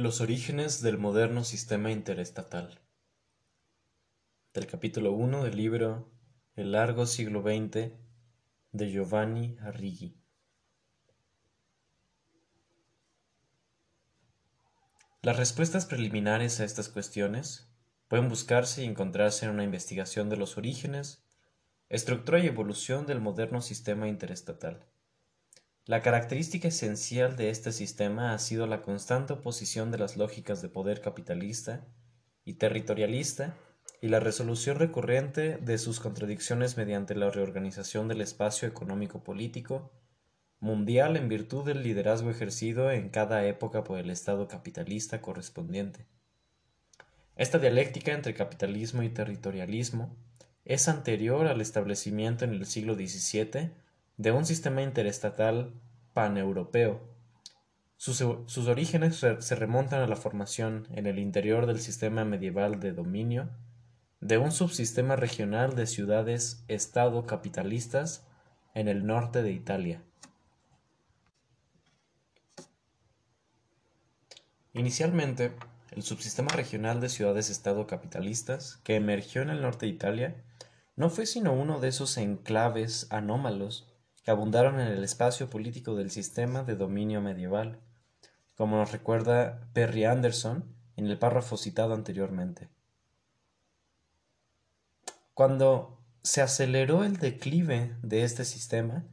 Los 0.00 0.20
orígenes 0.20 0.80
del 0.80 0.96
moderno 0.96 1.42
sistema 1.42 1.90
interestatal. 1.90 2.78
Del 4.54 4.68
capítulo 4.68 5.10
1 5.10 5.42
del 5.42 5.56
libro 5.56 6.08
El 6.54 6.70
largo 6.70 7.04
siglo 7.04 7.42
XX 7.42 7.90
de 8.70 8.92
Giovanni 8.92 9.56
Arrighi. 9.60 10.16
Las 15.20 15.36
respuestas 15.36 15.84
preliminares 15.84 16.60
a 16.60 16.64
estas 16.64 16.88
cuestiones 16.88 17.68
pueden 18.06 18.28
buscarse 18.28 18.84
y 18.84 18.86
encontrarse 18.86 19.46
en 19.46 19.50
una 19.50 19.64
investigación 19.64 20.28
de 20.30 20.36
los 20.36 20.56
orígenes, 20.58 21.24
estructura 21.88 22.38
y 22.38 22.46
evolución 22.46 23.04
del 23.04 23.18
moderno 23.18 23.60
sistema 23.60 24.06
interestatal. 24.06 24.86
La 25.88 26.02
característica 26.02 26.68
esencial 26.68 27.34
de 27.36 27.48
este 27.48 27.72
sistema 27.72 28.34
ha 28.34 28.38
sido 28.38 28.66
la 28.66 28.82
constante 28.82 29.32
oposición 29.32 29.90
de 29.90 29.96
las 29.96 30.18
lógicas 30.18 30.60
de 30.60 30.68
poder 30.68 31.00
capitalista 31.00 31.82
y 32.44 32.52
territorialista 32.56 33.56
y 34.02 34.08
la 34.08 34.20
resolución 34.20 34.78
recurrente 34.78 35.56
de 35.56 35.78
sus 35.78 35.98
contradicciones 35.98 36.76
mediante 36.76 37.14
la 37.14 37.30
reorganización 37.30 38.06
del 38.06 38.20
espacio 38.20 38.68
económico-político 38.68 39.90
mundial 40.60 41.16
en 41.16 41.30
virtud 41.30 41.64
del 41.64 41.82
liderazgo 41.82 42.30
ejercido 42.30 42.90
en 42.90 43.08
cada 43.08 43.46
época 43.46 43.82
por 43.82 43.98
el 43.98 44.10
Estado 44.10 44.46
capitalista 44.46 45.22
correspondiente. 45.22 46.04
Esta 47.34 47.58
dialéctica 47.58 48.12
entre 48.12 48.34
capitalismo 48.34 49.02
y 49.04 49.08
territorialismo 49.08 50.14
es 50.66 50.86
anterior 50.86 51.46
al 51.46 51.62
establecimiento 51.62 52.44
en 52.44 52.52
el 52.52 52.66
siglo 52.66 52.94
XVII 52.94 53.70
de 54.18 54.32
un 54.32 54.44
sistema 54.44 54.82
interestatal 54.82 55.72
paneuropeo. 56.12 57.00
Sus, 57.96 58.18
sus 58.18 58.68
orígenes 58.68 59.16
se 59.16 59.54
remontan 59.54 60.02
a 60.02 60.06
la 60.06 60.16
formación 60.16 60.86
en 60.94 61.06
el 61.06 61.18
interior 61.18 61.66
del 61.66 61.80
sistema 61.80 62.24
medieval 62.24 62.80
de 62.80 62.92
dominio 62.92 63.50
de 64.20 64.38
un 64.38 64.50
subsistema 64.50 65.16
regional 65.16 65.76
de 65.76 65.86
ciudades-estado 65.86 67.26
capitalistas 67.26 68.26
en 68.74 68.88
el 68.88 69.06
norte 69.06 69.42
de 69.42 69.52
Italia. 69.52 70.02
Inicialmente, 74.72 75.52
el 75.90 76.02
subsistema 76.02 76.50
regional 76.50 77.00
de 77.00 77.08
ciudades-estado 77.08 77.86
capitalistas 77.86 78.76
que 78.84 78.96
emergió 78.96 79.42
en 79.42 79.50
el 79.50 79.62
norte 79.62 79.86
de 79.86 79.92
Italia 79.92 80.44
no 80.96 81.10
fue 81.10 81.26
sino 81.26 81.52
uno 81.52 81.80
de 81.80 81.88
esos 81.88 82.16
enclaves 82.16 83.06
anómalos 83.10 83.87
abundaron 84.30 84.80
en 84.80 84.88
el 84.88 85.04
espacio 85.04 85.48
político 85.48 85.94
del 85.94 86.10
sistema 86.10 86.62
de 86.62 86.76
dominio 86.76 87.20
medieval, 87.20 87.80
como 88.56 88.76
nos 88.76 88.92
recuerda 88.92 89.60
Perry 89.72 90.04
Anderson 90.04 90.64
en 90.96 91.06
el 91.06 91.18
párrafo 91.18 91.56
citado 91.56 91.94
anteriormente. 91.94 92.68
Cuando 95.34 96.00
se 96.22 96.42
aceleró 96.42 97.04
el 97.04 97.18
declive 97.18 97.94
de 98.02 98.24
este 98.24 98.44
sistema, 98.44 99.04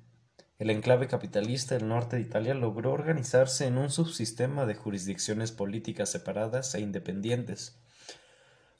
el 0.57 0.69
enclave 0.69 1.07
capitalista 1.07 1.75
del 1.75 1.87
norte 1.87 2.15
de 2.15 2.23
Italia 2.23 2.53
logró 2.53 2.91
organizarse 2.91 3.67
en 3.67 3.77
un 3.77 3.91
subsistema 3.91 4.65
de 4.65 4.75
jurisdicciones 4.75 5.51
políticas 5.51 6.09
separadas 6.09 6.73
e 6.75 6.79
independientes, 6.79 7.77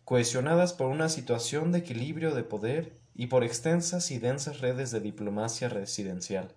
cohesionadas 0.06 0.73
por 0.73 0.88
una 0.88 1.09
situación 1.09 1.72
de 1.72 1.80
equilibrio 1.80 2.34
de 2.34 2.44
poder 2.44 2.94
y 3.16 3.28
por 3.28 3.44
extensas 3.44 4.11
y 4.11 4.20
densas 4.20 4.61
redes 4.61 4.92
de 4.92 5.00
diplomacia 5.00 5.67
residencial, 5.67 6.53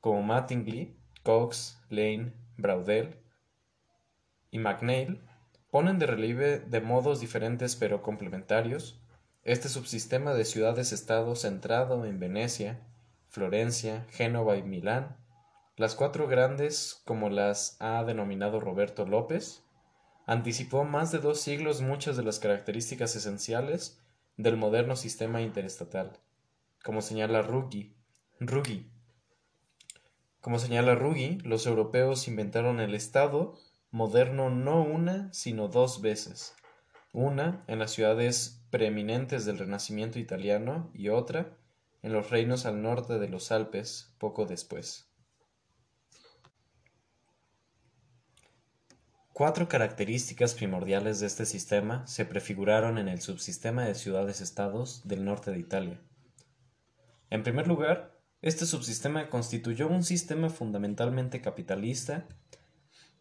como 0.00 0.22
Mattingly, 0.22 0.96
Cox, 1.24 1.78
Lane, 1.90 2.32
Braudel 2.56 3.16
y 4.52 4.60
McNeil, 4.60 5.20
ponen 5.72 5.98
de 5.98 6.06
relieve 6.06 6.60
de 6.60 6.80
modos 6.80 7.20
diferentes 7.20 7.74
pero 7.74 8.02
complementarios 8.02 9.00
este 9.42 9.68
subsistema 9.68 10.34
de 10.34 10.44
ciudades-estado 10.44 11.36
centrado 11.36 12.04
en 12.04 12.18
Venecia, 12.18 12.80
Florencia, 13.28 14.06
Génova 14.10 14.56
y 14.56 14.62
Milán, 14.62 15.16
las 15.76 15.94
cuatro 15.94 16.26
grandes 16.26 17.02
como 17.04 17.28
las 17.28 17.76
ha 17.80 18.02
denominado 18.04 18.60
Roberto 18.60 19.04
López, 19.04 19.65
anticipó 20.26 20.84
más 20.84 21.12
de 21.12 21.18
dos 21.18 21.40
siglos 21.40 21.80
muchas 21.80 22.16
de 22.16 22.24
las 22.24 22.40
características 22.40 23.14
esenciales 23.16 24.02
del 24.36 24.56
moderno 24.56 24.96
sistema 24.96 25.40
interestatal, 25.40 26.18
como 26.84 27.00
señala 27.00 27.42
Ruggi. 27.42 27.94
Ruggi. 28.40 28.90
Como 30.40 30.58
señala 30.58 30.94
Ruggi, 30.94 31.38
los 31.38 31.66
europeos 31.66 32.28
inventaron 32.28 32.80
el 32.80 32.94
Estado 32.94 33.58
moderno 33.90 34.50
no 34.50 34.82
una, 34.82 35.32
sino 35.32 35.68
dos 35.68 36.02
veces. 36.02 36.54
Una 37.12 37.64
en 37.66 37.78
las 37.78 37.92
ciudades 37.92 38.62
preeminentes 38.70 39.46
del 39.46 39.58
Renacimiento 39.58 40.18
italiano 40.18 40.90
y 40.92 41.08
otra 41.08 41.56
en 42.02 42.12
los 42.12 42.30
reinos 42.30 42.66
al 42.66 42.82
norte 42.82 43.18
de 43.18 43.28
los 43.28 43.50
Alpes 43.50 44.14
poco 44.18 44.44
después. 44.44 45.08
Cuatro 49.38 49.68
características 49.68 50.54
primordiales 50.54 51.20
de 51.20 51.26
este 51.26 51.44
sistema 51.44 52.06
se 52.06 52.24
prefiguraron 52.24 52.96
en 52.96 53.06
el 53.06 53.20
subsistema 53.20 53.84
de 53.84 53.94
ciudades-estados 53.94 55.06
del 55.06 55.26
norte 55.26 55.50
de 55.50 55.58
Italia. 55.58 56.00
En 57.28 57.42
primer 57.42 57.68
lugar, 57.68 58.18
este 58.40 58.64
subsistema 58.64 59.28
constituyó 59.28 59.88
un 59.88 60.04
sistema 60.04 60.48
fundamentalmente 60.48 61.42
capitalista 61.42 62.26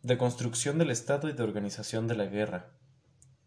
de 0.03 0.17
construcción 0.17 0.77
del 0.77 0.89
Estado 0.89 1.27
y 1.27 1.33
de 1.33 1.43
organización 1.43 2.07
de 2.07 2.15
la 2.15 2.27
guerra. 2.27 2.71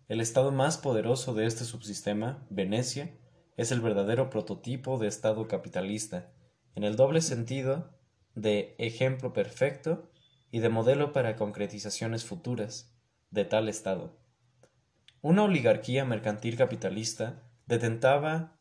El 0.07 0.21
Estado 0.21 0.53
más 0.53 0.77
poderoso 0.77 1.33
de 1.33 1.47
este 1.47 1.65
subsistema, 1.65 2.47
Venecia, 2.51 3.17
es 3.57 3.73
el 3.73 3.81
verdadero 3.81 4.29
prototipo 4.29 4.99
de 4.99 5.09
Estado 5.09 5.49
capitalista, 5.49 6.35
en 6.75 6.85
el 6.85 6.97
doble 6.97 7.23
sentido 7.23 7.99
de 8.35 8.75
ejemplo 8.77 9.33
perfecto 9.33 10.11
y 10.51 10.61
de 10.61 10.69
modelo 10.69 11.13
para 11.13 11.37
concretizaciones 11.37 12.25
futuras 12.25 12.95
de 13.31 13.45
tal 13.45 13.69
Estado. 13.69 14.17
Una 15.21 15.45
oligarquía 15.45 16.05
mercantil 16.05 16.57
capitalista 16.57 17.43
detentaba 17.67 18.59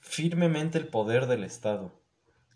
firmemente 0.00 0.78
el 0.78 0.88
poder 0.88 1.26
del 1.26 1.44
Estado. 1.44 2.00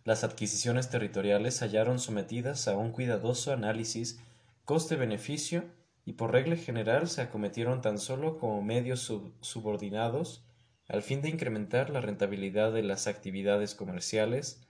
Las 0.04 0.24
adquisiciones 0.24 0.90
territoriales 0.90 1.62
hallaron 1.62 1.98
sometidas 1.98 2.68
a 2.68 2.76
un 2.76 2.90
cuidadoso 2.90 3.52
análisis 3.52 4.20
coste-beneficio 4.64 5.64
y 6.04 6.14
por 6.14 6.32
regla 6.32 6.56
general 6.56 7.08
se 7.08 7.22
acometieron 7.22 7.80
tan 7.80 7.98
solo 7.98 8.38
como 8.38 8.60
medios 8.60 9.10
subordinados 9.40 10.44
al 10.88 11.02
fin 11.02 11.22
de 11.22 11.30
incrementar 11.30 11.88
la 11.90 12.00
rentabilidad 12.00 12.72
de 12.72 12.82
las 12.82 13.06
actividades 13.06 13.74
comerciales 13.74 14.63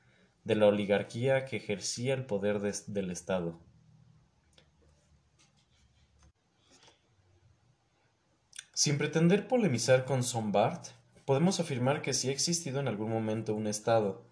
de 0.44 0.54
la 0.54 0.66
oligarquía 0.66 1.46
que 1.46 1.56
ejercía 1.56 2.14
el 2.14 2.26
poder 2.26 2.60
del 2.60 3.10
Estado. 3.10 3.58
Sin 8.72 8.98
pretender 8.98 9.48
polemizar 9.48 10.04
con 10.04 10.22
Sombart, 10.22 10.88
podemos 11.24 11.60
afirmar 11.60 12.02
que 12.02 12.12
sí 12.12 12.28
ha 12.28 12.32
existido 12.32 12.80
en 12.80 12.88
algún 12.88 13.10
momento 13.10 13.54
un 13.54 13.66
Estado, 13.66 14.26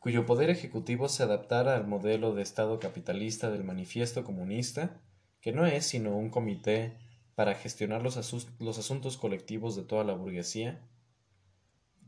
cuyo 0.00 0.26
poder 0.26 0.50
ejecutivo 0.50 1.08
se 1.08 1.22
adaptara 1.22 1.76
al 1.76 1.86
modelo 1.86 2.34
de 2.34 2.42
Estado 2.42 2.80
capitalista 2.80 3.50
del 3.50 3.62
Manifiesto 3.62 4.24
Comunista, 4.24 5.00
que 5.40 5.52
no 5.52 5.66
es 5.66 5.86
sino 5.86 6.16
un 6.16 6.30
comité 6.30 6.96
para 7.34 7.54
gestionar 7.54 8.02
los, 8.02 8.16
los 8.58 8.78
asuntos 8.78 9.16
colectivos 9.16 9.76
de 9.76 9.84
toda 9.84 10.04
la 10.04 10.14
burguesía, 10.14 10.80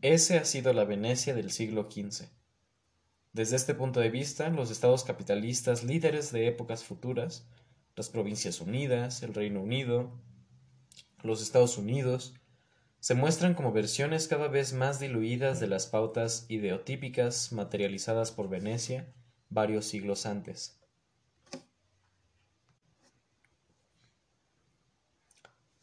ese 0.03 0.38
ha 0.38 0.44
sido 0.44 0.72
la 0.72 0.84
Venecia 0.84 1.34
del 1.34 1.50
siglo 1.50 1.88
XV. 1.91 2.28
Desde 3.34 3.56
este 3.56 3.75
punto 3.75 3.99
de 3.99 4.11
vista, 4.11 4.49
los 4.49 4.71
estados 4.71 5.03
capitalistas 5.03 5.83
líderes 5.83 6.31
de 6.31 6.47
épocas 6.47 6.84
futuras, 6.84 7.48
las 7.97 8.09
Provincias 8.09 8.60
Unidas, 8.60 9.25
el 9.25 9.34
Reino 9.34 9.60
Unido, 9.60 10.13
los 11.25 11.42
Estados 11.42 11.77
Unidos, 11.77 12.34
se 13.01 13.16
muestran 13.16 13.54
como 13.54 13.72
versiones 13.72 14.28
cada 14.28 14.47
vez 14.47 14.72
más 14.72 15.01
diluidas 15.01 15.59
de 15.59 15.66
las 15.66 15.89
pautas 15.89 16.47
ideotípicas 16.48 17.51
materializadas 17.53 18.31
por 18.31 18.48
Venecia 18.48 19.13
varios 19.51 19.84
siglos 19.86 20.27
antes. 20.27 20.78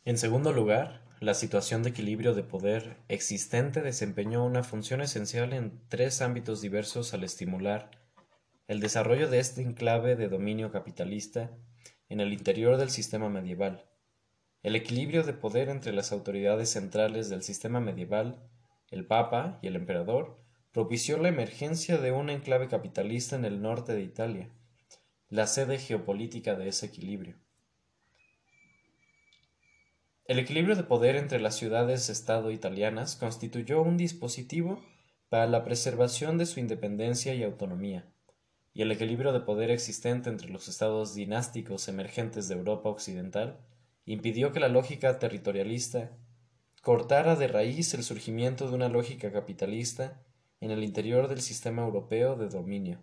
En 0.06 0.18
segundo 0.18 0.53
lugar, 0.53 1.03
la 1.21 1.35
situación 1.35 1.83
de 1.83 1.91
equilibrio 1.91 2.33
de 2.33 2.41
poder 2.41 2.97
existente 3.07 3.83
desempeñó 3.83 4.44
una 4.44 4.63
función 4.63 5.01
esencial 5.01 5.53
en 5.53 5.79
tres 5.88 6.19
ámbitos 6.19 6.62
diversos 6.62 7.13
al 7.13 7.23
estimular 7.23 7.91
el 8.68 8.79
desarrollo 8.79 9.29
de 9.29 9.38
este 9.38 9.62
enclave 9.62 10.15
de 10.15 10.29
dominio 10.29 10.71
capitalista 10.71 11.51
en 12.09 12.21
el 12.21 12.33
interior 12.33 12.77
del 12.77 12.89
sistema 12.89 13.29
medieval. 13.29 13.85
El 14.63 14.75
equilibrio 14.75 15.21
de 15.21 15.33
poder 15.33 15.69
entre 15.69 15.94
las 15.94 16.12
autoridades 16.12 16.71
centrales 16.71 17.29
del 17.29 17.44
sistema 17.44 17.79
medieval, 17.79 18.41
el 18.89 19.06
Papa 19.06 19.59
y 19.62 19.67
el 19.67 19.75
Emperador, 19.75 20.44
propició 20.71 21.19
la 21.19 21.29
emergencia 21.29 22.00
de 22.00 22.12
un 22.12 22.31
enclave 22.31 22.67
capitalista 22.67 23.35
en 23.35 23.45
el 23.45 23.62
norte 23.62 23.94
de 23.94 24.01
Italia, 24.01 24.50
la 25.29 25.45
sede 25.45 25.77
geopolítica 25.77 26.56
de 26.56 26.69
ese 26.69 26.88
equilibrio. 26.88 27.35
El 30.31 30.39
equilibrio 30.39 30.78
de 30.78 30.83
poder 30.83 31.18
entre 31.18 31.42
las 31.42 31.57
ciudades-estado 31.57 32.51
italianas 32.51 33.18
constituyó 33.18 33.81
un 33.81 33.98
dispositivo 33.98 34.80
para 35.28 35.45
la 35.45 35.66
preservación 35.66 36.38
de 36.38 36.45
su 36.45 36.62
independencia 36.62 37.33
y 37.36 37.44
autonomía, 37.44 38.06
y 38.74 38.81
el 38.81 38.94
equilibrio 38.94 39.33
de 39.33 39.42
poder 39.42 39.72
existente 39.72 40.30
entre 40.30 40.48
los 40.48 40.69
estados 40.69 41.16
dinásticos 41.16 41.89
emergentes 41.89 42.48
de 42.48 42.56
Europa 42.56 42.88
occidental 42.88 43.60
impidió 44.06 44.54
que 44.54 44.62
la 44.62 44.69
lógica 44.69 45.19
territorialista 45.19 46.12
cortara 46.81 47.36
de 47.36 47.50
raíz 47.50 47.94
el 47.94 48.04
surgimiento 48.04 48.69
de 48.69 48.75
una 48.75 48.88
lógica 48.88 49.34
capitalista 49.34 50.24
en 50.62 50.72
el 50.72 50.86
interior 50.86 51.27
del 51.27 51.42
sistema 51.42 51.81
europeo 51.81 52.38
de 52.38 52.48
dominio. 52.48 53.00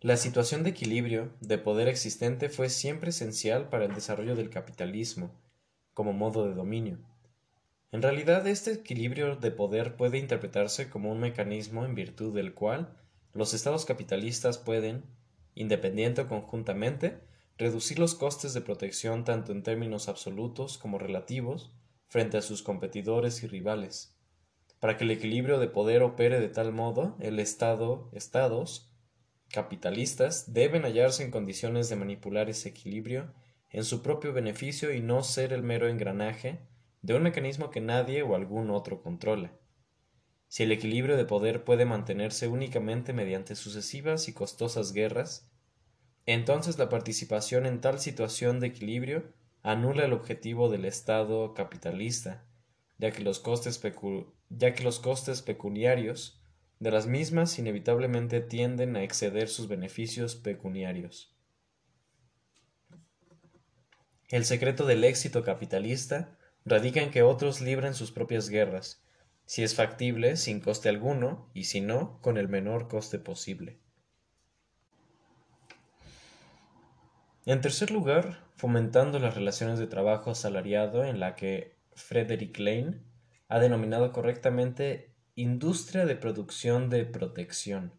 La 0.00 0.16
situación 0.16 0.62
de 0.62 0.70
equilibrio 0.70 1.32
de 1.40 1.58
poder 1.58 1.88
existente 1.88 2.48
fue 2.48 2.68
siempre 2.70 3.10
esencial 3.10 3.68
para 3.68 3.84
el 3.84 3.94
desarrollo 3.94 4.36
del 4.36 4.48
capitalismo 4.48 5.34
como 5.92 6.12
modo 6.12 6.46
de 6.46 6.54
dominio. 6.54 6.98
En 7.90 8.02
realidad, 8.02 8.46
este 8.46 8.74
equilibrio 8.74 9.34
de 9.34 9.50
poder 9.50 9.96
puede 9.96 10.18
interpretarse 10.18 10.88
como 10.88 11.10
un 11.10 11.18
mecanismo 11.18 11.84
en 11.84 11.96
virtud 11.96 12.32
del 12.32 12.54
cual 12.54 12.96
los 13.32 13.54
estados 13.54 13.84
capitalistas 13.86 14.58
pueden, 14.58 15.02
independiente 15.56 16.20
o 16.20 16.28
conjuntamente, 16.28 17.18
reducir 17.56 17.98
los 17.98 18.14
costes 18.14 18.54
de 18.54 18.60
protección 18.60 19.24
tanto 19.24 19.50
en 19.50 19.64
términos 19.64 20.08
absolutos 20.08 20.78
como 20.78 21.00
relativos 21.00 21.72
frente 22.06 22.36
a 22.36 22.42
sus 22.42 22.62
competidores 22.62 23.42
y 23.42 23.48
rivales. 23.48 24.16
Para 24.78 24.96
que 24.96 25.02
el 25.02 25.10
equilibrio 25.10 25.58
de 25.58 25.66
poder 25.66 26.04
opere 26.04 26.38
de 26.38 26.48
tal 26.48 26.72
modo, 26.72 27.16
el 27.18 27.40
Estado, 27.40 28.08
estados, 28.12 28.87
capitalistas 29.50 30.52
deben 30.52 30.82
hallarse 30.82 31.22
en 31.22 31.30
condiciones 31.30 31.88
de 31.88 31.96
manipular 31.96 32.50
ese 32.50 32.68
equilibrio 32.68 33.32
en 33.70 33.84
su 33.84 34.02
propio 34.02 34.32
beneficio 34.32 34.92
y 34.92 35.00
no 35.00 35.22
ser 35.22 35.52
el 35.52 35.62
mero 35.62 35.88
engranaje 35.88 36.60
de 37.02 37.14
un 37.14 37.22
mecanismo 37.22 37.70
que 37.70 37.80
nadie 37.80 38.22
o 38.22 38.34
algún 38.34 38.70
otro 38.70 39.02
controla. 39.02 39.52
Si 40.48 40.62
el 40.62 40.72
equilibrio 40.72 41.16
de 41.16 41.26
poder 41.26 41.64
puede 41.64 41.84
mantenerse 41.84 42.48
únicamente 42.48 43.12
mediante 43.12 43.54
sucesivas 43.54 44.28
y 44.28 44.32
costosas 44.32 44.92
guerras, 44.92 45.50
entonces 46.24 46.78
la 46.78 46.88
participación 46.88 47.66
en 47.66 47.80
tal 47.80 48.00
situación 48.00 48.60
de 48.60 48.68
equilibrio 48.68 49.32
anula 49.62 50.04
el 50.04 50.12
objetivo 50.12 50.70
del 50.70 50.84
Estado 50.84 51.52
capitalista, 51.54 52.44
ya 52.98 53.10
que 53.10 53.22
los 53.22 53.40
costes, 53.40 53.80
ya 54.48 54.74
que 54.74 54.84
los 54.84 55.00
costes 55.00 55.42
pecuniarios 55.42 56.40
de 56.80 56.90
las 56.90 57.06
mismas 57.06 57.58
inevitablemente 57.58 58.40
tienden 58.40 58.96
a 58.96 59.02
exceder 59.02 59.48
sus 59.48 59.68
beneficios 59.68 60.36
pecuniarios. 60.36 61.34
El 64.28 64.44
secreto 64.44 64.86
del 64.86 65.04
éxito 65.04 65.42
capitalista 65.42 66.36
radica 66.64 67.00
en 67.00 67.10
que 67.10 67.22
otros 67.22 67.60
libren 67.60 67.94
sus 67.94 68.12
propias 68.12 68.48
guerras, 68.48 69.02
si 69.46 69.62
es 69.62 69.74
factible, 69.74 70.36
sin 70.36 70.60
coste 70.60 70.90
alguno, 70.90 71.50
y 71.54 71.64
si 71.64 71.80
no, 71.80 72.20
con 72.20 72.36
el 72.36 72.48
menor 72.48 72.88
coste 72.88 73.18
posible. 73.18 73.80
En 77.46 77.62
tercer 77.62 77.90
lugar, 77.90 78.44
fomentando 78.56 79.18
las 79.18 79.34
relaciones 79.34 79.78
de 79.78 79.86
trabajo 79.86 80.30
asalariado 80.30 81.02
en 81.02 81.18
la 81.18 81.34
que 81.34 81.78
Frederick 81.94 82.58
Lane 82.58 83.00
ha 83.48 83.58
denominado 83.58 84.12
correctamente 84.12 85.14
industria 85.40 86.04
de 86.04 86.16
producción 86.16 86.90
de 86.90 87.04
protección, 87.04 87.92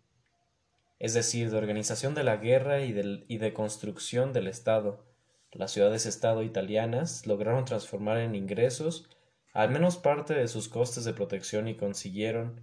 es 0.99 1.13
decir, 1.13 1.49
de 1.49 1.57
organización 1.57 2.13
de 2.13 2.25
la 2.25 2.35
guerra 2.35 2.81
y, 2.81 2.91
de 2.91 3.53
construcción 3.53 4.33
del 4.33 4.47
Estado. 4.47 5.05
Las 5.53 5.71
ciudades-estado 5.71 6.43
italianas 6.43 7.25
lograron 7.27 7.63
transformar 7.63 8.17
en 8.17 8.35
ingresos 8.35 9.09
al 9.53 9.71
menos 9.71 9.95
parte 9.95 10.33
de 10.33 10.49
sus 10.49 10.67
costes 10.67 11.05
de 11.05 11.13
protección 11.13 11.69
y 11.69 11.77
consiguieron, 11.77 12.59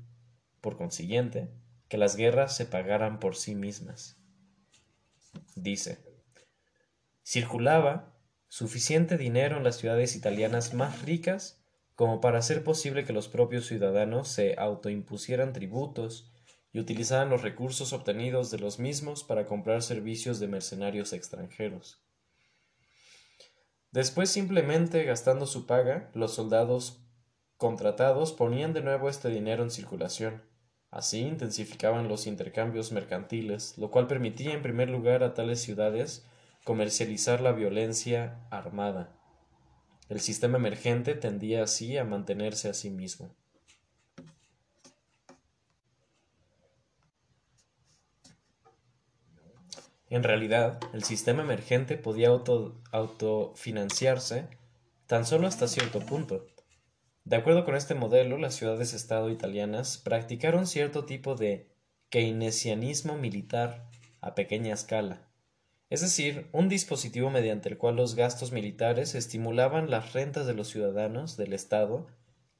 por 0.61 0.77
consiguiente, 0.77 1.49
que 1.89 1.97
las 1.97 2.15
guerras 2.15 2.55
se 2.55 2.67
pagaran 2.67 3.19
por 3.19 3.35
sí 3.35 3.55
mismas. 3.55 4.19
Dice, 5.55 6.05
circulaba 7.25 8.15
suficiente 8.49 9.17
dinero 9.17 9.57
en 9.57 9.65
las 9.65 9.77
ciudades 9.77 10.17
italianas 10.17 10.75
más 10.75 11.01
ricas 11.01 11.66
como 11.97 12.21
para 12.21 12.39
hacer 12.39 12.63
posible 12.63 13.05
que 13.05 13.15
los 13.15 13.27
propios 13.27 13.67
ciudadanos 13.67 14.29
se 14.29 14.55
autoimpusieran 14.59 15.53
tributos 15.53 16.31
y 16.73 16.79
utilizaran 16.79 17.31
los 17.31 17.41
recursos 17.41 17.95
obtenidos 17.95 18.51
de 18.51 18.59
los 18.59 18.79
mismos 18.79 19.25
para 19.25 19.47
comprar 19.47 19.83
servicios 19.83 20.39
de 20.39 20.47
mercenarios 20.47 21.15
extranjeros. 21.15 22.03
Después 23.93 24.29
simplemente 24.29 25.05
gastando 25.05 25.47
su 25.47 25.67
paga, 25.67 26.11
los 26.13 26.35
soldados 26.35 27.01
contratados 27.57 28.33
ponían 28.33 28.75
de 28.75 28.83
nuevo 28.83 29.09
este 29.09 29.31
dinero 29.31 29.63
en 29.63 29.71
circulación. 29.71 30.43
Así 30.91 31.21
intensificaban 31.21 32.09
los 32.09 32.27
intercambios 32.27 32.93
mercantiles, 32.93 33.79
lo 33.79 33.91
cual 33.91 34.07
permitía 34.07 34.53
en 34.53 34.63
primer 34.63 34.91
lugar 34.91 35.23
a 35.23 35.33
tales 35.33 35.63
ciudades 35.63 36.27
comercializar 36.65 37.41
la 37.41 37.53
violencia 37.53 38.47
armada. 38.51 39.16
El 40.09 40.21
sistema 40.21 40.59
emergente 40.59 41.15
tendía 41.15 41.65
así 41.65 41.97
a 41.97 42.05
mantenerse 42.05 42.69
a 42.69 42.75
sí 42.75 42.91
mismo. 42.91 43.35
En 50.09 50.23
realidad, 50.23 50.79
el 50.93 51.03
sistema 51.03 51.43
emergente 51.43 51.97
podía 51.97 52.29
autofinanciarse 52.93 54.47
tan 55.07 55.27
solo 55.27 55.49
hasta 55.49 55.67
cierto 55.67 55.99
punto. 56.01 56.47
De 57.25 57.35
acuerdo 57.35 57.65
con 57.65 57.75
este 57.75 57.97
modelo, 57.97 58.39
las 58.39 58.55
ciudades-estado 58.55 59.31
italianas 59.31 59.99
practicaron 59.99 60.69
cierto 60.69 61.07
tipo 61.07 61.35
de 61.35 61.67
keynesianismo 62.09 63.17
militar 63.17 63.89
a 64.21 64.37
pequeña 64.37 64.75
escala, 64.75 65.27
es 65.89 66.01
decir, 66.01 66.49
un 66.53 66.69
dispositivo 66.69 67.31
mediante 67.31 67.69
el 67.69 67.79
cual 67.79 67.97
los 67.97 68.17
gastos 68.17 68.51
militares 68.51 69.15
estimulaban 69.15 69.89
las 69.89 70.13
rentas 70.15 70.47
de 70.47 70.55
los 70.55 70.69
ciudadanos 70.69 71.37
del 71.37 71.53
Estado 71.53 72.09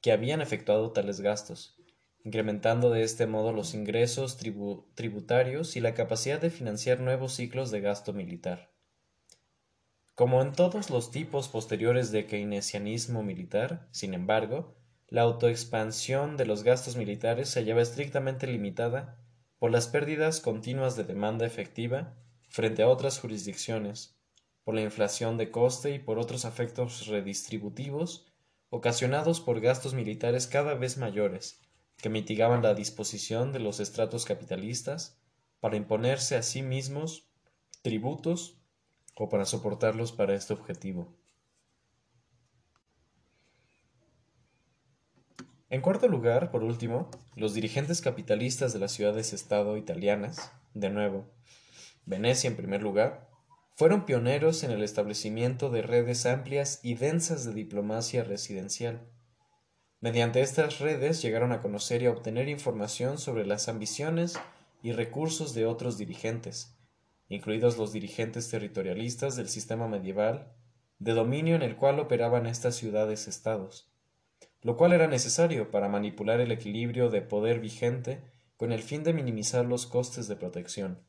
que 0.01 0.13
habían 0.13 0.41
efectuado 0.41 0.91
tales 0.91 1.19
gastos, 1.19 1.77
incrementando 2.23 2.89
de 2.89 3.03
este 3.03 3.27
modo 3.27 3.51
los 3.51 3.73
ingresos 3.73 4.37
tributarios 4.37 5.75
y 5.75 5.81
la 5.81 5.93
capacidad 5.93 6.39
de 6.39 6.49
financiar 6.49 7.01
nuevos 7.01 7.33
ciclos 7.33 7.69
de 7.69 7.81
gasto 7.81 8.13
militar. 8.13 8.71
Como 10.15 10.41
en 10.41 10.53
todos 10.53 10.89
los 10.89 11.11
tipos 11.11 11.49
posteriores 11.49 12.11
de 12.11 12.25
keynesianismo 12.25 13.23
militar, 13.23 13.87
sin 13.91 14.13
embargo, 14.13 14.77
la 15.09 15.21
autoexpansión 15.23 16.37
de 16.37 16.45
los 16.45 16.63
gastos 16.63 16.95
militares 16.95 17.49
se 17.49 17.59
hallaba 17.59 17.81
estrictamente 17.81 18.47
limitada 18.47 19.19
por 19.59 19.69
las 19.69 19.87
pérdidas 19.87 20.39
continuas 20.39 20.95
de 20.95 21.03
demanda 21.03 21.45
efectiva 21.45 22.15
frente 22.57 22.81
a 22.81 22.87
otras 22.87 23.19
jurisdicciones, 23.19 24.17
por 24.63 24.73
la 24.73 24.81
inflación 24.81 25.37
de 25.37 25.51
coste 25.51 25.93
y 25.93 25.99
por 25.99 26.17
otros 26.17 26.43
efectos 26.43 27.05
redistributivos 27.05 28.25
ocasionados 28.71 29.39
por 29.41 29.61
gastos 29.61 29.93
militares 29.93 30.47
cada 30.47 30.73
vez 30.73 30.97
mayores, 30.97 31.61
que 31.97 32.09
mitigaban 32.09 32.63
la 32.63 32.73
disposición 32.73 33.53
de 33.53 33.59
los 33.59 33.79
estratos 33.79 34.25
capitalistas 34.25 35.19
para 35.59 35.75
imponerse 35.75 36.35
a 36.35 36.41
sí 36.41 36.63
mismos 36.63 37.29
tributos 37.83 38.57
o 39.15 39.29
para 39.29 39.45
soportarlos 39.45 40.11
para 40.11 40.33
este 40.33 40.53
objetivo. 40.53 41.13
En 45.69 45.81
cuarto 45.81 46.07
lugar, 46.07 46.49
por 46.49 46.63
último, 46.63 47.11
los 47.35 47.53
dirigentes 47.53 48.01
capitalistas 48.01 48.73
de 48.73 48.79
las 48.79 48.93
ciudades-estado 48.93 49.77
italianas, 49.77 50.51
de 50.73 50.89
nuevo, 50.89 51.36
Venecia 52.07 52.47
en 52.47 52.55
primer 52.55 52.81
lugar, 52.81 53.27
fueron 53.75 54.05
pioneros 54.05 54.63
en 54.63 54.71
el 54.71 54.81
establecimiento 54.81 55.69
de 55.69 55.81
redes 55.81 56.25
amplias 56.25 56.79
y 56.81 56.95
densas 56.95 57.43
de 57.43 57.53
diplomacia 57.53 58.23
residencial. 58.23 59.09
Mediante 59.99 60.41
estas 60.41 60.79
redes 60.79 61.21
llegaron 61.21 61.51
a 61.51 61.61
conocer 61.61 62.01
y 62.01 62.07
obtener 62.07 62.47
información 62.47 63.17
sobre 63.17 63.45
las 63.45 63.67
ambiciones 63.67 64.39
y 64.81 64.93
recursos 64.93 65.53
de 65.53 65.65
otros 65.65 65.97
dirigentes, 65.97 66.79
incluidos 67.27 67.77
los 67.77 67.91
dirigentes 67.91 68.49
territorialistas 68.49 69.35
del 69.35 69.49
sistema 69.49 69.89
medieval, 69.89 70.53
de 70.99 71.11
dominio 71.11 71.55
en 71.55 71.61
el 71.61 71.75
cual 71.75 71.99
operaban 71.99 72.45
estas 72.45 72.77
ciudades-estados, 72.77 73.91
lo 74.61 74.77
cual 74.77 74.93
era 74.93 75.07
necesario 75.07 75.71
para 75.71 75.89
manipular 75.89 76.39
el 76.39 76.53
equilibrio 76.53 77.09
de 77.09 77.21
poder 77.21 77.59
vigente 77.59 78.23
con 78.55 78.71
el 78.71 78.81
fin 78.81 79.03
de 79.03 79.11
minimizar 79.11 79.65
los 79.65 79.85
costes 79.85 80.29
de 80.29 80.37
protección. 80.37 81.06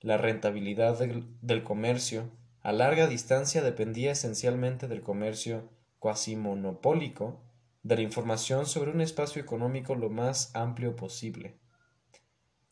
La 0.00 0.18
rentabilidad 0.18 0.98
del, 0.98 1.62
comercio 1.64 2.30
a 2.60 2.72
larga 2.72 3.06
distancia 3.06 3.62
dependía 3.62 4.12
esencialmente 4.12 4.88
del 4.88 5.02
comercio 5.02 5.70
cuasi 5.98 6.36
monopólico 6.36 7.40
de 7.82 7.96
la 7.96 8.02
información 8.02 8.66
sobre 8.66 8.90
un 8.90 9.00
espacio 9.00 9.40
económico 9.40 9.94
lo 9.94 10.10
más 10.10 10.54
amplio 10.54 10.96
posible. 10.96 11.58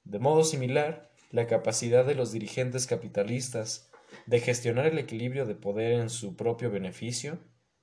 De 0.04 0.18
modo 0.18 0.44
similar, 0.44 1.10
la 1.30 1.46
capacidad 1.46 2.04
de 2.04 2.14
los 2.14 2.30
dirigentes 2.30 2.86
capitalistas 2.86 3.90
de 4.26 4.40
gestionar 4.40 4.86
el 4.86 4.98
equilibrio 4.98 5.46
de 5.46 5.54
poder 5.54 5.92
en 5.92 6.10
su 6.10 6.36
propio 6.36 6.70
beneficio, 6.70 7.38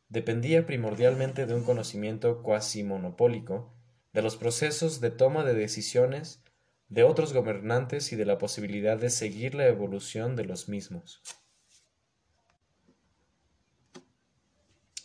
dependía 0.09 0.65
primordialmente 0.65 1.45
de 1.45 1.55
un 1.55 1.63
conocimiento 1.63 2.43
cuasi 2.43 2.83
monopólico 2.83 3.73
de 4.13 4.21
los 4.21 4.35
procesos 4.35 5.01
de 5.01 5.09
toma 5.09 5.43
de 5.43 5.53
decisiones 5.53 6.43
de 6.91 7.03
otros 7.03 7.31
gobernantes 7.31 8.11
y 8.11 8.17
de 8.17 8.25
la 8.25 8.37
posibilidad 8.37 8.97
de 8.97 9.09
seguir 9.09 9.55
la 9.55 9.65
evolución 9.65 10.35
de 10.35 10.43
los 10.43 10.67
mismos. 10.67 11.23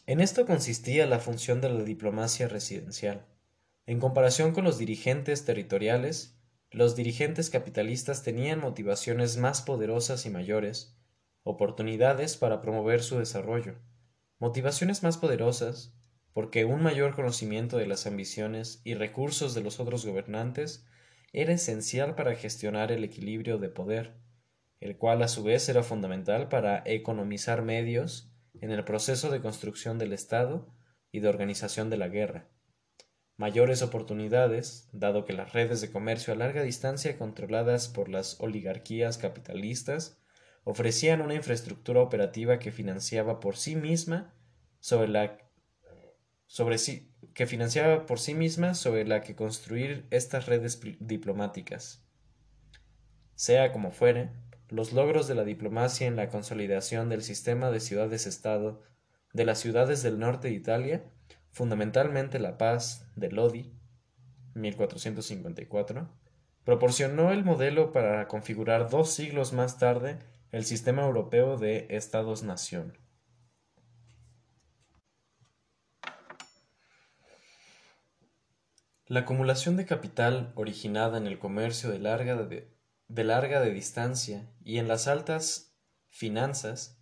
En 0.09 0.21
esto 0.21 0.47
consistía 0.47 1.07
la 1.07 1.21
función 1.21 1.61
de 1.61 1.71
la 1.71 1.85
diplomacia 1.85 2.49
residencial. 2.49 3.25
En 3.87 4.00
comparación 4.00 4.52
con 4.52 4.64
los 4.64 4.78
dirigentes 4.78 5.45
territoriales, 5.45 6.37
los 6.73 6.97
dirigentes 6.97 7.50
capitalistas 7.50 8.25
tenían 8.25 8.59
motivaciones 8.59 9.37
más 9.37 9.62
poderosas 9.62 10.26
y 10.26 10.31
mayores, 10.31 10.99
oportunidades 11.45 12.37
para 12.37 12.62
promover 12.62 13.00
su 13.00 13.19
desarrollo, 13.19 13.76
motivaciones 14.40 15.05
más 15.05 15.19
poderosas, 15.19 15.95
porque 16.33 16.64
un 16.64 16.83
mayor 16.83 17.14
conocimiento 17.14 17.76
de 17.76 17.87
las 17.87 18.07
ambiciones 18.07 18.81
y 18.83 18.95
recursos 18.95 19.55
de 19.55 19.61
los 19.61 19.78
otros 19.78 20.05
gobernantes 20.05 20.85
era 21.33 21.52
esencial 21.52 22.14
para 22.14 22.35
gestionar 22.35 22.92
el 22.92 23.04
equilibrio 23.04 23.59
de 23.59 23.68
poder, 23.68 24.14
el 24.80 24.97
cual 24.97 25.23
a 25.23 25.28
su 25.28 25.42
vez 25.42 25.68
era 25.68 25.83
fundamental 25.83 26.49
para 26.49 26.83
economizar 26.85 27.62
medios 27.62 28.30
en 28.61 28.71
el 28.71 28.85
proceso 28.85 29.30
de 29.30 29.40
construcción 29.40 29.99
del 29.99 30.12
Estado 30.12 30.73
y 31.12 31.21
de 31.21 31.28
organización 31.28 31.90
de 31.90 31.97
la 31.97 32.09
guerra. 32.09 32.49
Mayores 33.37 33.83
oportunidades, 33.83 34.88
dado 34.92 35.25
que 35.26 35.35
las 35.35 35.52
redes 35.52 35.80
de 35.80 35.90
comercio 35.90 36.33
a 36.33 36.37
larga 36.37 36.62
distancia 36.62 37.18
controladas 37.18 37.88
por 37.88 38.09
las 38.09 38.40
oligarquías 38.40 39.18
capitalistas 39.18 40.18
ofrecían 40.64 41.21
una 41.21 41.35
infraestructura 41.35 42.00
operativa 42.00 42.59
que 42.59 42.73
financiaba 42.73 43.38
por 43.40 43.56
sí 43.56 43.76
misma 43.76 44.35
sobre 44.80 45.09
la 45.09 45.38
sobre 46.47 46.78
sí, 46.78 47.12
que 47.37 47.47
financiaba 47.47 48.07
por 48.07 48.19
sí 48.19 48.35
misma 48.35 48.73
sobre 48.73 49.07
la 49.07 49.21
que 49.21 49.37
construir 49.37 50.07
estas 50.11 50.47
redes 50.47 50.81
diplomáticas. 51.00 52.02
Sea 53.35 53.73
como 53.73 53.90
fuere, 53.90 54.31
los 54.71 54.95
logros 54.95 55.28
de 55.28 55.35
la 55.35 55.45
diplomacia 55.45 56.07
en 56.07 56.16
la 56.16 56.31
consolidación 56.31 57.11
del 57.11 57.23
sistema 57.23 57.71
de 57.71 57.81
ciudades-estado 57.81 58.83
de 59.35 59.45
las 59.45 59.59
ciudades 59.59 60.02
del 60.02 60.19
norte 60.19 60.49
de 60.49 60.55
Italia, 60.55 61.05
fundamentalmente 61.52 62.38
la 62.38 62.57
paz 62.57 63.07
de 63.16 63.31
Lodi, 63.31 63.71
1454, 64.55 66.09
proporcionó 66.64 67.33
el 67.33 67.45
modelo 67.45 67.93
para 67.93 68.28
configurar 68.28 68.88
dos 68.88 69.11
siglos 69.12 69.52
más 69.52 69.78
tarde 69.78 70.19
el 70.52 70.64
sistema 70.64 71.02
europeo 71.02 71.59
de 71.59 71.87
Estados-nación. 71.90 72.97
La 79.09 79.21
acumulación 79.21 79.77
de 79.77 79.87
capital 79.87 80.53
originada 80.57 81.17
en 81.17 81.29
el 81.29 81.39
comercio 81.39 81.91
de 81.91 82.01
larga 82.01 82.43
de, 82.43 83.25
larga 83.25 83.61
de 83.61 83.71
distancia 83.71 84.51
y 84.65 84.79
en 84.79 84.89
las 84.89 85.07
altas 85.07 85.79
finanzas, 86.09 87.01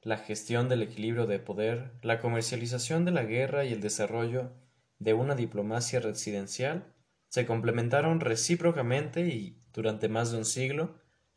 la 0.00 0.16
gestión 0.16 0.70
del 0.70 0.80
equilibrio 0.80 1.26
de 1.26 1.38
poder, 1.38 1.92
la 2.00 2.18
comercialización 2.18 3.04
de 3.04 3.10
la 3.10 3.24
guerra 3.24 3.66
y 3.66 3.74
el 3.74 3.82
desarrollo 3.82 4.52
de 4.98 5.12
una 5.12 5.34
diplomacia 5.34 6.00
residencial 6.00 6.94
se 7.28 7.44
complementaron 7.44 8.20
recíprocamente 8.20 9.28
y, 9.28 9.62
durante 9.74 10.08
más 10.08 10.30
de 10.30 10.38
un 10.38 10.46
siglo, 10.46 10.94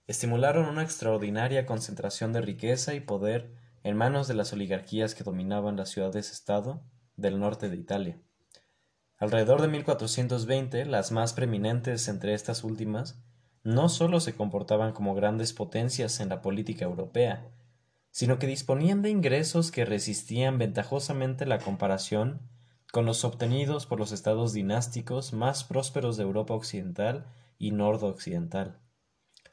estimularon 0.07 0.67
una 0.67 0.83
extraordinaria 0.83 1.65
concentración 1.65 2.31
de 2.31 2.39
riqueza 2.39 2.93
y 2.93 3.01
poder 3.01 3.57
en 3.83 3.97
manos 3.97 4.29
de 4.29 4.35
las 4.35 4.53
oligarquías 4.53 5.15
que 5.15 5.25
dominaban 5.25 5.75
las 5.75 5.89
ciudades-estado 5.89 6.81
del 7.17 7.41
norte 7.41 7.67
de 7.67 7.75
Italia. 7.75 8.21
Alrededor 9.21 9.61
de 9.61 9.67
1420, 9.67 10.83
las 10.87 11.11
más 11.11 11.33
preeminentes 11.33 12.07
entre 12.07 12.33
estas 12.33 12.63
últimas 12.63 13.21
no 13.63 13.87
sólo 13.87 14.19
se 14.19 14.33
comportaban 14.33 14.93
como 14.93 15.13
grandes 15.13 15.53
potencias 15.53 16.19
en 16.21 16.29
la 16.29 16.41
política 16.41 16.85
europea, 16.85 17.47
sino 18.09 18.39
que 18.39 18.47
disponían 18.47 19.03
de 19.03 19.11
ingresos 19.11 19.69
que 19.69 19.85
resistían 19.85 20.57
ventajosamente 20.57 21.45
la 21.45 21.59
comparación 21.59 22.41
con 22.91 23.05
los 23.05 23.23
obtenidos 23.23 23.85
por 23.85 23.99
los 23.99 24.11
estados 24.11 24.53
dinásticos 24.53 25.33
más 25.33 25.65
prósperos 25.65 26.17
de 26.17 26.23
Europa 26.23 26.55
occidental 26.55 27.27
y 27.59 27.73
nordoccidental. 27.73 28.79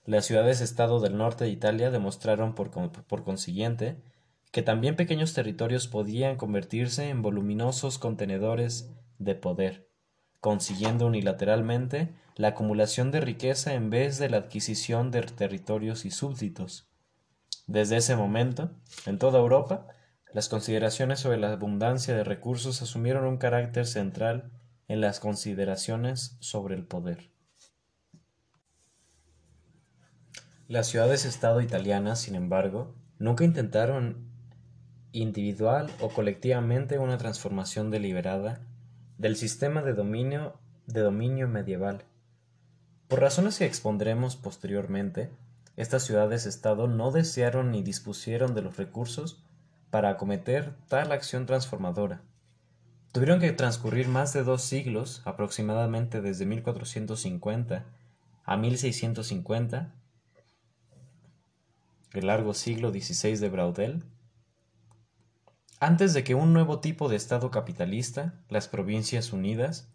Las 0.06 0.24
ciudades-estado 0.24 0.98
del 0.98 1.18
norte 1.18 1.44
de 1.44 1.50
Italia 1.50 1.90
demostraron 1.90 2.54
por, 2.54 2.70
por 2.70 3.22
consiguiente 3.22 4.02
que 4.50 4.62
también 4.62 4.96
pequeños 4.96 5.34
territorios 5.34 5.88
podían 5.88 6.36
convertirse 6.36 7.10
en 7.10 7.20
voluminosos 7.20 7.98
contenedores 7.98 8.90
de 9.18 9.34
poder, 9.34 9.88
consiguiendo 10.40 11.06
unilateralmente 11.06 12.14
la 12.36 12.48
acumulación 12.48 13.10
de 13.10 13.20
riqueza 13.20 13.74
en 13.74 13.90
vez 13.90 14.18
de 14.18 14.30
la 14.30 14.38
adquisición 14.38 15.10
de 15.10 15.22
territorios 15.22 16.04
y 16.04 16.10
súbditos. 16.10 16.88
Desde 17.66 17.96
ese 17.96 18.16
momento, 18.16 18.70
en 19.06 19.18
toda 19.18 19.40
Europa, 19.40 19.88
las 20.32 20.48
consideraciones 20.48 21.20
sobre 21.20 21.38
la 21.38 21.52
abundancia 21.52 22.14
de 22.14 22.24
recursos 22.24 22.80
asumieron 22.82 23.24
un 23.24 23.38
carácter 23.38 23.86
central 23.86 24.52
en 24.86 25.00
las 25.00 25.20
consideraciones 25.20 26.36
sobre 26.40 26.76
el 26.76 26.84
poder. 26.84 27.30
Las 30.68 30.86
ciudades-estado 30.86 31.60
italianas, 31.60 32.20
sin 32.20 32.34
embargo, 32.34 32.94
nunca 33.18 33.44
intentaron 33.44 34.28
individual 35.12 35.90
o 36.00 36.10
colectivamente 36.10 36.98
una 36.98 37.16
transformación 37.16 37.90
deliberada 37.90 38.60
del 39.18 39.36
sistema 39.36 39.82
de 39.82 39.94
dominio, 39.94 40.54
de 40.86 41.00
dominio 41.00 41.48
medieval. 41.48 42.04
Por 43.08 43.20
razones 43.20 43.58
que 43.58 43.66
expondremos 43.66 44.36
posteriormente, 44.36 45.30
estas 45.76 46.04
ciudades-estado 46.04 46.86
no 46.86 47.10
desearon 47.10 47.72
ni 47.72 47.82
dispusieron 47.82 48.54
de 48.54 48.62
los 48.62 48.76
recursos 48.76 49.42
para 49.90 50.10
acometer 50.10 50.74
tal 50.88 51.12
acción 51.12 51.46
transformadora. 51.46 52.22
Tuvieron 53.12 53.40
que 53.40 53.52
transcurrir 53.52 54.06
más 54.06 54.32
de 54.32 54.44
dos 54.44 54.62
siglos, 54.62 55.22
aproximadamente 55.24 56.20
desde 56.20 56.46
1450 56.46 57.84
a 58.44 58.56
1650, 58.56 59.94
el 62.12 62.26
largo 62.26 62.54
siglo 62.54 62.90
XVI 62.90 63.36
de 63.36 63.48
Braudel, 63.48 64.04
antes 65.80 66.12
de 66.14 66.24
que 66.24 66.34
un 66.34 66.52
nuevo 66.52 66.80
tipo 66.80 67.08
de 67.08 67.16
Estado 67.16 67.50
capitalista, 67.50 68.34
las 68.48 68.68
Provincias 68.68 69.32
Unidas, 69.32 69.88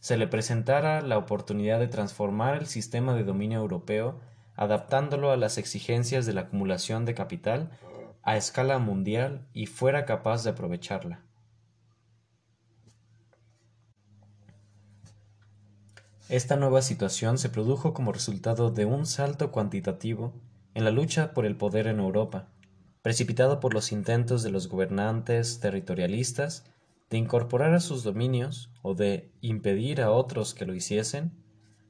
se 0.00 0.16
le 0.16 0.26
presentara 0.26 1.00
la 1.02 1.18
oportunidad 1.18 1.78
de 1.78 1.88
transformar 1.88 2.56
el 2.56 2.66
sistema 2.66 3.14
de 3.14 3.24
dominio 3.24 3.58
europeo 3.58 4.20
adaptándolo 4.54 5.30
a 5.30 5.36
las 5.36 5.58
exigencias 5.58 6.24
de 6.26 6.32
la 6.32 6.42
acumulación 6.42 7.04
de 7.04 7.14
capital 7.14 7.70
a 8.22 8.36
escala 8.36 8.78
mundial 8.78 9.46
y 9.52 9.66
fuera 9.66 10.04
capaz 10.04 10.42
de 10.42 10.50
aprovecharla. 10.50 11.20
Esta 16.28 16.56
nueva 16.56 16.82
situación 16.82 17.38
se 17.38 17.50
produjo 17.50 17.94
como 17.94 18.12
resultado 18.12 18.70
de 18.70 18.84
un 18.84 19.06
salto 19.06 19.52
cuantitativo 19.52 20.32
en 20.74 20.84
la 20.84 20.90
lucha 20.90 21.32
por 21.34 21.46
el 21.46 21.56
poder 21.56 21.86
en 21.86 22.00
Europa, 22.00 22.48
precipitado 23.06 23.60
por 23.60 23.72
los 23.72 23.92
intentos 23.92 24.42
de 24.42 24.50
los 24.50 24.66
gobernantes 24.66 25.60
territorialistas 25.60 26.64
de 27.08 27.18
incorporar 27.18 27.72
a 27.72 27.78
sus 27.78 28.02
dominios 28.02 28.72
o 28.82 28.94
de 28.94 29.30
impedir 29.40 30.02
a 30.02 30.10
otros 30.10 30.54
que 30.54 30.66
lo 30.66 30.74
hiciesen 30.74 31.30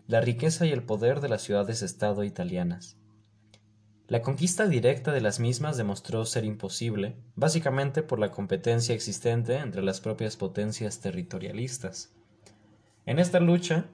la 0.06 0.20
riqueza 0.20 0.66
y 0.66 0.72
el 0.72 0.82
poder 0.82 1.22
de 1.22 1.30
las 1.30 1.40
ciudades-estado 1.40 2.22
italianas. 2.22 2.98
La 4.08 4.20
conquista 4.20 4.68
directa 4.68 5.10
de 5.10 5.22
las 5.22 5.40
mismas 5.40 5.78
demostró 5.78 6.26
ser 6.26 6.44
imposible, 6.44 7.16
básicamente 7.34 8.02
por 8.02 8.18
la 8.18 8.30
competencia 8.30 8.94
existente 8.94 9.56
entre 9.56 9.82
las 9.82 10.02
propias 10.02 10.36
potencias 10.36 11.00
territorialistas. 11.00 12.12
En 13.06 13.18
esta 13.18 13.40
lucha, 13.40 13.86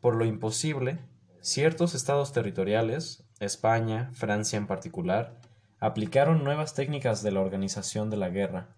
por 0.00 0.14
lo 0.14 0.24
imposible, 0.24 1.00
ciertos 1.40 1.96
estados 1.96 2.32
territoriales, 2.32 3.24
España, 3.40 4.12
Francia 4.12 4.56
en 4.56 4.68
particular, 4.68 5.37
aplicaron 5.80 6.42
nuevas 6.42 6.74
técnicas 6.74 7.22
de 7.22 7.30
la 7.30 7.40
organización 7.40 8.10
de 8.10 8.16
la 8.16 8.30
guerra. 8.30 8.76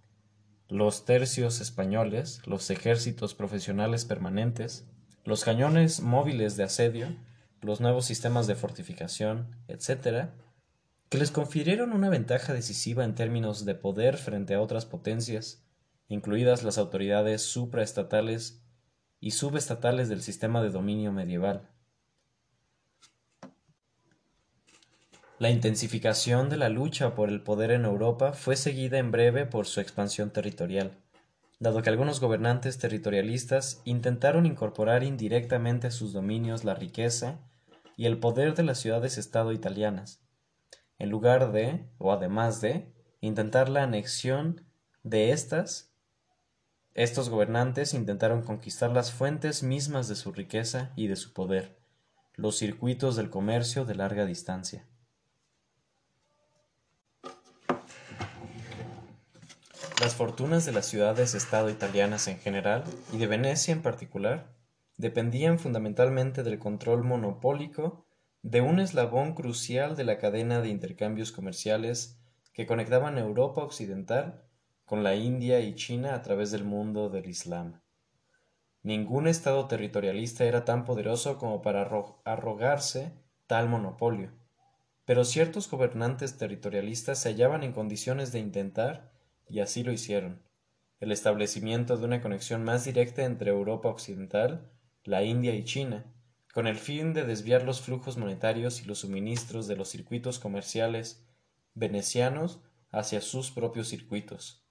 Los 0.68 1.04
tercios 1.04 1.60
españoles, 1.60 2.42
los 2.46 2.70
ejércitos 2.70 3.34
profesionales 3.34 4.04
permanentes, 4.04 4.86
los 5.24 5.44
cañones 5.44 6.00
móviles 6.00 6.56
de 6.56 6.64
asedio, 6.64 7.08
los 7.62 7.80
nuevos 7.80 8.04
sistemas 8.04 8.46
de 8.46 8.54
fortificación, 8.54 9.56
etc., 9.68 10.28
que 11.08 11.18
les 11.18 11.30
confirieron 11.30 11.92
una 11.92 12.08
ventaja 12.08 12.52
decisiva 12.52 13.04
en 13.04 13.14
términos 13.14 13.64
de 13.64 13.74
poder 13.74 14.16
frente 14.16 14.54
a 14.54 14.60
otras 14.60 14.86
potencias, 14.86 15.64
incluidas 16.08 16.62
las 16.62 16.78
autoridades 16.78 17.42
supraestatales 17.42 18.62
y 19.18 19.32
subestatales 19.32 20.08
del 20.08 20.22
sistema 20.22 20.62
de 20.62 20.70
dominio 20.70 21.12
medieval. 21.12 21.68
La 25.40 25.48
intensificación 25.48 26.50
de 26.50 26.58
la 26.58 26.68
lucha 26.68 27.14
por 27.14 27.30
el 27.30 27.40
poder 27.40 27.70
en 27.70 27.86
Europa 27.86 28.34
fue 28.34 28.56
seguida 28.56 28.98
en 28.98 29.10
breve 29.10 29.46
por 29.46 29.66
su 29.66 29.80
expansión 29.80 30.34
territorial, 30.34 30.98
dado 31.58 31.80
que 31.80 31.88
algunos 31.88 32.20
gobernantes 32.20 32.76
territorialistas 32.76 33.80
intentaron 33.86 34.44
incorporar 34.44 35.02
indirectamente 35.02 35.86
a 35.86 35.92
sus 35.92 36.12
dominios 36.12 36.64
la 36.64 36.74
riqueza 36.74 37.38
y 37.96 38.04
el 38.04 38.18
poder 38.18 38.54
de 38.54 38.64
las 38.64 38.80
ciudades-estado 38.80 39.52
italianas, 39.52 40.22
en 40.98 41.08
lugar 41.08 41.52
de, 41.52 41.88
o 41.96 42.12
además 42.12 42.60
de, 42.60 42.92
intentar 43.22 43.70
la 43.70 43.84
anexión 43.84 44.66
de 45.04 45.32
estas, 45.32 45.94
estos 46.92 47.30
gobernantes 47.30 47.94
intentaron 47.94 48.42
conquistar 48.42 48.90
las 48.90 49.10
fuentes 49.10 49.62
mismas 49.62 50.06
de 50.06 50.16
su 50.16 50.32
riqueza 50.32 50.92
y 50.96 51.06
de 51.06 51.16
su 51.16 51.32
poder, 51.32 51.78
los 52.34 52.58
circuitos 52.58 53.16
del 53.16 53.30
comercio 53.30 53.86
de 53.86 53.94
larga 53.94 54.26
distancia. 54.26 54.89
Las 60.00 60.14
fortunas 60.14 60.64
de 60.64 60.72
las 60.72 60.86
ciudades-estado 60.86 61.68
italianas 61.68 62.26
en 62.26 62.38
general, 62.38 62.84
y 63.12 63.18
de 63.18 63.26
Venecia 63.26 63.72
en 63.72 63.82
particular, 63.82 64.46
dependían 64.96 65.58
fundamentalmente 65.58 66.42
del 66.42 66.58
control 66.58 67.04
monopólico 67.04 68.06
de 68.40 68.62
un 68.62 68.80
eslabón 68.80 69.34
crucial 69.34 69.96
de 69.96 70.04
la 70.04 70.16
cadena 70.16 70.62
de 70.62 70.70
intercambios 70.70 71.32
comerciales 71.32 72.18
que 72.54 72.66
conectaban 72.66 73.18
Europa 73.18 73.62
occidental 73.62 74.42
con 74.86 75.04
la 75.04 75.16
India 75.16 75.60
y 75.60 75.74
China 75.74 76.14
a 76.14 76.22
través 76.22 76.50
del 76.50 76.64
mundo 76.64 77.10
del 77.10 77.28
Islam. 77.28 77.82
Ningún 78.82 79.28
Estado 79.28 79.68
territorialista 79.68 80.44
era 80.46 80.64
tan 80.64 80.86
poderoso 80.86 81.36
como 81.36 81.60
para 81.60 81.86
arrogarse 82.24 83.12
tal 83.46 83.68
monopolio, 83.68 84.30
pero 85.04 85.24
ciertos 85.24 85.70
gobernantes 85.70 86.38
territorialistas 86.38 87.18
se 87.18 87.28
hallaban 87.28 87.64
en 87.64 87.72
condiciones 87.72 88.32
de 88.32 88.38
intentar 88.38 89.19
y 89.50 89.60
así 89.60 89.82
lo 89.82 89.92
hicieron. 89.92 90.42
El 91.00 91.12
establecimiento 91.12 91.96
de 91.96 92.04
una 92.04 92.20
conexión 92.20 92.62
más 92.62 92.84
directa 92.84 93.24
entre 93.24 93.50
Europa 93.50 93.88
Occidental, 93.88 94.70
la 95.04 95.22
India 95.22 95.54
y 95.54 95.64
China, 95.64 96.12
con 96.52 96.66
el 96.66 96.76
fin 96.76 97.14
de 97.14 97.24
desviar 97.24 97.62
los 97.62 97.80
flujos 97.80 98.16
monetarios 98.16 98.82
y 98.82 98.84
los 98.84 98.98
suministros 98.98 99.66
de 99.66 99.76
los 99.76 99.88
circuitos 99.88 100.38
comerciales 100.38 101.24
venecianos 101.74 102.60
hacia 102.90 103.20
sus 103.20 103.50
propios 103.50 103.88
circuitos. 103.88 104.62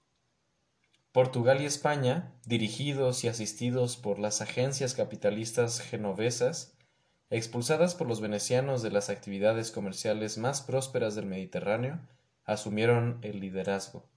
Portugal 1.12 1.60
y 1.60 1.64
España, 1.64 2.32
dirigidos 2.46 3.24
y 3.24 3.28
asistidos 3.28 3.96
por 3.96 4.20
las 4.20 4.42
agencias 4.42 4.94
capitalistas 4.94 5.80
genovesas, 5.80 6.76
expulsadas 7.30 7.96
por 7.96 8.06
los 8.06 8.20
venecianos 8.20 8.82
de 8.82 8.90
las 8.90 9.10
actividades 9.10 9.72
comerciales 9.72 10.38
más 10.38 10.62
prósperas 10.62 11.16
del 11.16 11.26
Mediterráneo, 11.26 11.98
asumieron 12.44 13.18
el 13.22 13.40
liderazgo. 13.40 14.08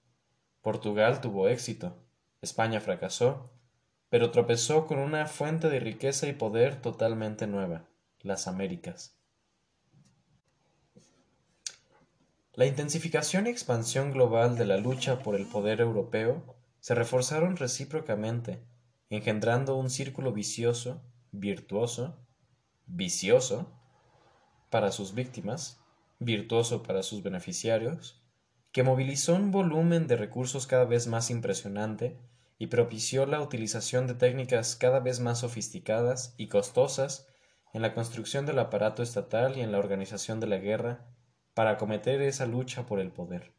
Portugal 0.63 1.20
tuvo 1.20 1.50
éxito, 1.50 1.98
España 2.41 2.79
fracasó, 2.79 3.51
pero 4.10 4.32
tropezó 4.32 4.88
con 4.88 4.98
una 4.98 5.25
fuente 5.25 5.70
de 5.70 5.82
riqueza 5.82 6.25
y 6.27 6.34
poder 6.34 6.82
totalmente 6.82 7.48
nueva, 7.48 7.89
las 8.22 8.48
Américas. 8.48 9.17
La 12.53 12.65
intensificación 12.65 13.46
y 13.46 13.50
expansión 13.50 14.12
global 14.12 14.55
de 14.58 14.63
la 14.63 14.77
lucha 14.77 15.20
por 15.20 15.36
el 15.36 15.46
poder 15.48 15.82
europeo 15.82 16.55
se 16.79 16.96
reforzaron 16.96 17.58
recíprocamente, 17.58 18.63
engendrando 19.10 19.75
un 19.75 19.89
círculo 19.89 20.32
vicioso, 20.32 21.01
virtuoso, 21.34 22.25
vicioso 22.86 23.70
para 24.70 24.93
sus 24.93 25.13
víctimas, 25.13 25.82
virtuoso 26.19 26.84
para 26.84 27.04
sus 27.04 27.21
beneficiarios, 27.21 28.23
que 28.74 28.82
movilizó 28.82 29.36
un 29.36 29.52
volumen 29.52 30.08
de 30.08 30.18
recursos 30.18 30.66
cada 30.66 30.86
vez 30.86 31.06
más 31.06 31.30
impresionante 31.30 32.18
y 32.58 32.68
propició 32.68 33.28
la 33.28 33.40
utilización 33.40 34.08
de 34.08 34.16
técnicas 34.16 34.76
cada 34.76 35.00
vez 35.00 35.20
más 35.20 35.42
sofisticadas 35.42 36.34
y 36.38 36.48
costosas 36.48 37.28
en 37.74 37.84
la 37.84 37.94
construcción 37.94 38.48
del 38.48 38.58
aparato 38.58 39.04
estatal 39.04 39.58
y 39.58 39.62
en 39.62 39.72
la 39.72 39.78
organización 39.78 40.40
de 40.40 40.48
la 40.48 40.58
guerra 40.58 41.06
para 41.54 41.72
acometer 41.72 42.20
esa 42.24 42.48
lucha 42.48 42.88
por 42.88 43.00
el 43.00 43.12
poder. 43.12 43.54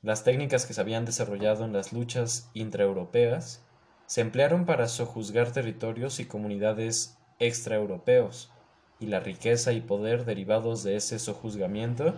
Las 0.00 0.24
técnicas 0.24 0.64
que 0.64 0.72
se 0.72 0.80
habían 0.80 1.04
desarrollado 1.04 1.66
en 1.66 1.74
las 1.74 1.92
luchas 1.92 2.50
intraeuropeas 2.54 3.62
se 4.06 4.22
emplearon 4.22 4.64
para 4.64 4.88
sojuzgar 4.88 5.52
territorios 5.52 6.20
y 6.20 6.24
comunidades 6.24 7.18
extraeuropeos, 7.38 8.50
y 8.98 9.06
la 9.06 9.20
riqueza 9.20 9.72
y 9.72 9.82
poder 9.82 10.24
derivados 10.24 10.82
de 10.84 10.96
ese 10.96 11.18
sojuzgamiento 11.18 12.14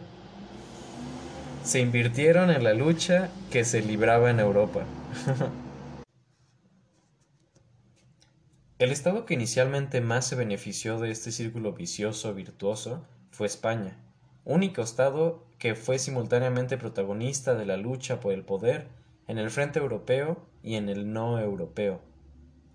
se 1.65 1.81
invirtieron 1.81 2.51
en 2.51 2.63
la 2.63 2.75
lucha 2.75 3.31
que 3.51 3.65
se 3.65 3.81
libraba 3.81 4.31
en 4.31 4.39
Europa. 4.39 4.85
El 8.79 8.93
estado 8.93 9.25
que 9.25 9.33
inicialmente 9.33 10.03
más 10.03 10.27
se 10.27 10.37
benefició 10.37 10.99
de 10.99 11.11
este 11.11 11.33
círculo 11.33 11.73
vicioso 11.73 12.35
virtuoso 12.35 13.07
fue 13.31 13.47
España, 13.47 13.97
único 14.45 14.83
estado 14.83 15.47
que 15.59 15.75
fue 15.75 15.99
simultáneamente 15.99 16.77
protagonista 16.77 17.55
de 17.55 17.65
la 17.65 17.79
lucha 17.79 18.21
por 18.21 18.35
el 18.35 18.45
poder 18.45 18.89
en 19.27 19.39
el 19.39 19.49
frente 19.49 19.79
europeo 19.79 20.45
y 20.63 20.75
en 20.75 20.91
el 20.91 21.15
no 21.15 21.41
europeo. 21.41 22.03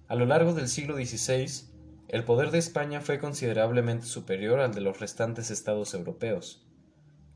A 0.07 0.15
lo 0.15 0.25
largo 0.25 0.55
del 0.55 0.67
siglo 0.67 0.95
XVI, 0.95 1.67
el 2.07 2.23
poder 2.23 2.49
de 2.49 2.57
España 2.57 3.01
fue 3.01 3.19
considerablemente 3.19 4.07
superior 4.07 4.59
al 4.59 4.73
de 4.73 4.81
los 4.81 4.99
restantes 4.99 5.51
estados 5.51 5.93
europeos. 5.93 6.65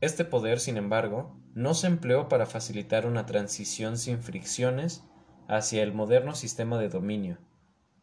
Este 0.00 0.24
poder, 0.24 0.60
sin 0.60 0.76
embargo, 0.76 1.40
no 1.54 1.74
se 1.74 1.86
empleó 1.86 2.28
para 2.28 2.46
facilitar 2.46 3.06
una 3.06 3.26
transición 3.26 3.96
sin 3.96 4.22
fricciones 4.22 5.04
hacia 5.48 5.82
el 5.82 5.92
moderno 5.92 6.34
sistema 6.34 6.78
de 6.78 6.88
dominio. 6.88 7.38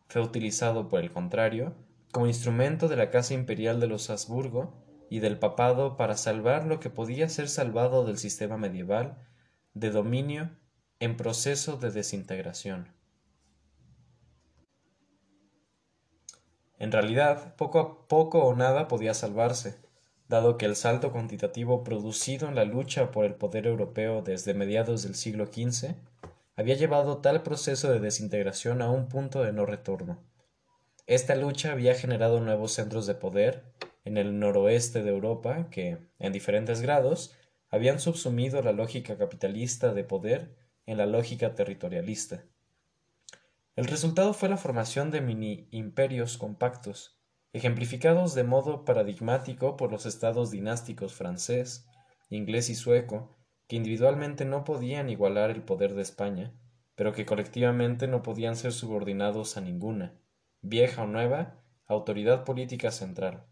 Fue 0.07 0.21
utilizado, 0.21 0.89
por 0.89 1.01
el 1.01 1.11
contrario, 1.11 1.75
como 2.11 2.27
instrumento 2.27 2.87
de 2.87 2.95
la 2.95 3.09
Casa 3.09 3.33
Imperial 3.33 3.79
de 3.79 3.87
los 3.87 4.09
Habsburgo 4.09 4.83
y 5.09 5.19
del 5.19 5.37
papado 5.39 5.97
para 5.97 6.17
salvar 6.17 6.65
lo 6.65 6.79
que 6.79 6.89
podía 6.89 7.29
ser 7.29 7.49
salvado 7.49 8.05
del 8.05 8.17
sistema 8.17 8.57
medieval 8.57 9.17
de 9.73 9.91
dominio 9.91 10.57
en 10.99 11.17
proceso 11.17 11.77
de 11.77 11.91
desintegración. 11.91 12.93
En 16.77 16.91
realidad, 16.91 17.55
poco 17.57 17.79
a 17.79 18.07
poco 18.07 18.43
o 18.43 18.55
nada 18.55 18.87
podía 18.87 19.13
salvarse, 19.13 19.81
dado 20.31 20.57
que 20.57 20.65
el 20.65 20.77
salto 20.77 21.11
cuantitativo 21.11 21.83
producido 21.83 22.47
en 22.47 22.55
la 22.55 22.63
lucha 22.63 23.11
por 23.11 23.25
el 23.25 23.35
poder 23.35 23.67
europeo 23.67 24.21
desde 24.21 24.53
mediados 24.53 25.03
del 25.03 25.13
siglo 25.13 25.47
XV 25.47 25.93
había 26.55 26.75
llevado 26.75 27.17
tal 27.17 27.43
proceso 27.43 27.91
de 27.91 27.99
desintegración 27.99 28.81
a 28.81 28.89
un 28.89 29.09
punto 29.09 29.43
de 29.43 29.51
no 29.51 29.65
retorno. 29.65 30.23
Esta 31.05 31.35
lucha 31.35 31.73
había 31.73 31.95
generado 31.95 32.39
nuevos 32.39 32.71
centros 32.71 33.05
de 33.07 33.15
poder 33.15 33.65
en 34.05 34.15
el 34.15 34.39
noroeste 34.39 35.03
de 35.03 35.09
Europa 35.09 35.69
que, 35.69 35.97
en 36.17 36.31
diferentes 36.31 36.81
grados, 36.81 37.35
habían 37.69 37.99
subsumido 37.99 38.61
la 38.61 38.71
lógica 38.71 39.17
capitalista 39.17 39.93
de 39.93 40.05
poder 40.05 40.55
en 40.85 40.97
la 40.97 41.07
lógica 41.07 41.55
territorialista. 41.55 42.45
El 43.75 43.85
resultado 43.85 44.33
fue 44.33 44.47
la 44.47 44.57
formación 44.57 45.11
de 45.11 45.19
mini 45.19 45.67
imperios 45.71 46.37
compactos, 46.37 47.20
ejemplificados 47.53 48.33
de 48.33 48.43
modo 48.43 48.85
paradigmático 48.85 49.75
por 49.77 49.91
los 49.91 50.05
estados 50.05 50.51
dinásticos 50.51 51.13
francés, 51.13 51.87
inglés 52.29 52.69
y 52.69 52.75
sueco, 52.75 53.37
que 53.67 53.75
individualmente 53.75 54.45
no 54.45 54.63
podían 54.63 55.09
igualar 55.09 55.49
el 55.49 55.63
poder 55.63 55.93
de 55.93 56.01
España, 56.01 56.53
pero 56.95 57.13
que 57.13 57.25
colectivamente 57.25 58.07
no 58.07 58.21
podían 58.21 58.55
ser 58.55 58.71
subordinados 58.73 59.57
a 59.57 59.61
ninguna, 59.61 60.19
vieja 60.61 61.03
o 61.03 61.07
nueva, 61.07 61.63
autoridad 61.87 62.43
política 62.45 62.91
central. 62.91 63.45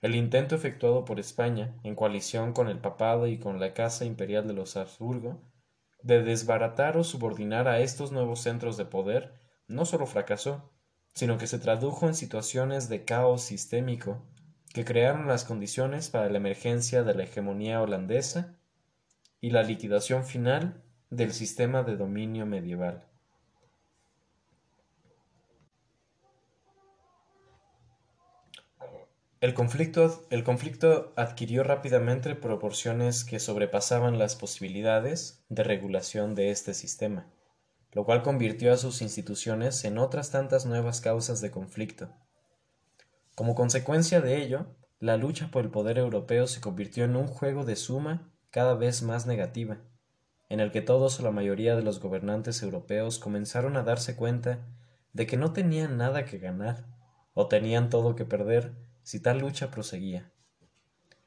El 0.00 0.16
intento 0.16 0.56
efectuado 0.56 1.04
por 1.04 1.20
España, 1.20 1.76
en 1.84 1.94
coalición 1.94 2.52
con 2.52 2.68
el 2.68 2.80
papado 2.80 3.28
y 3.28 3.38
con 3.38 3.60
la 3.60 3.72
Casa 3.72 4.04
Imperial 4.04 4.48
de 4.48 4.54
los 4.54 4.76
Habsburgo, 4.76 5.40
de 6.02 6.22
desbaratar 6.24 6.96
o 6.96 7.04
subordinar 7.04 7.68
a 7.68 7.78
estos 7.78 8.10
nuevos 8.10 8.40
centros 8.40 8.76
de 8.76 8.84
poder, 8.84 9.34
no 9.68 9.84
solo 9.84 10.06
fracasó, 10.06 10.71
sino 11.14 11.38
que 11.38 11.46
se 11.46 11.58
tradujo 11.58 12.06
en 12.06 12.14
situaciones 12.14 12.88
de 12.88 13.04
caos 13.04 13.42
sistémico 13.42 14.22
que 14.72 14.84
crearon 14.84 15.28
las 15.28 15.44
condiciones 15.44 16.08
para 16.08 16.30
la 16.30 16.38
emergencia 16.38 17.02
de 17.02 17.14
la 17.14 17.24
hegemonía 17.24 17.82
holandesa 17.82 18.56
y 19.40 19.50
la 19.50 19.62
liquidación 19.62 20.24
final 20.24 20.82
del 21.10 21.32
sistema 21.32 21.82
de 21.82 21.96
dominio 21.96 22.46
medieval. 22.46 23.04
El 29.42 29.54
conflicto, 29.54 30.24
el 30.30 30.44
conflicto, 30.44 31.12
adquirió 31.16 31.64
rápidamente 31.64 32.36
proporciones 32.36 33.24
que 33.24 33.40
sobrepasaban 33.40 34.16
las 34.16 34.36
posibilidades 34.36 35.44
de 35.48 35.64
regulación 35.64 36.36
de 36.36 36.52
este 36.52 36.74
sistema 36.74 37.26
lo 37.92 38.04
cual 38.04 38.22
convirtió 38.22 38.72
a 38.72 38.76
sus 38.76 39.02
instituciones 39.02 39.84
en 39.84 39.98
otras 39.98 40.30
tantas 40.30 40.66
nuevas 40.66 41.00
causas 41.00 41.40
de 41.40 41.50
conflicto. 41.50 42.08
Como 43.34 43.54
consecuencia 43.54 44.20
de 44.20 44.42
ello, 44.42 44.66
la 44.98 45.16
lucha 45.16 45.50
por 45.50 45.64
el 45.64 45.70
poder 45.70 45.98
europeo 45.98 46.46
se 46.46 46.60
convirtió 46.60 47.04
en 47.04 47.16
un 47.16 47.26
juego 47.26 47.64
de 47.64 47.76
suma 47.76 48.30
cada 48.50 48.74
vez 48.74 49.02
más 49.02 49.26
negativa, 49.26 49.78
en 50.48 50.60
el 50.60 50.70
que 50.70 50.82
todos 50.82 51.18
o 51.18 51.22
la 51.22 51.30
mayoría 51.30 51.76
de 51.76 51.82
los 51.82 52.00
gobernantes 52.00 52.62
europeos 52.62 53.18
comenzaron 53.18 53.76
a 53.76 53.82
darse 53.82 54.16
cuenta 54.16 54.66
de 55.12 55.26
que 55.26 55.36
no 55.36 55.52
tenían 55.52 55.96
nada 55.96 56.24
que 56.24 56.38
ganar, 56.38 56.86
o 57.34 57.48
tenían 57.48 57.90
todo 57.90 58.14
que 58.14 58.24
perder 58.24 58.74
si 59.02 59.20
tal 59.20 59.38
lucha 59.38 59.70
proseguía. 59.70 60.30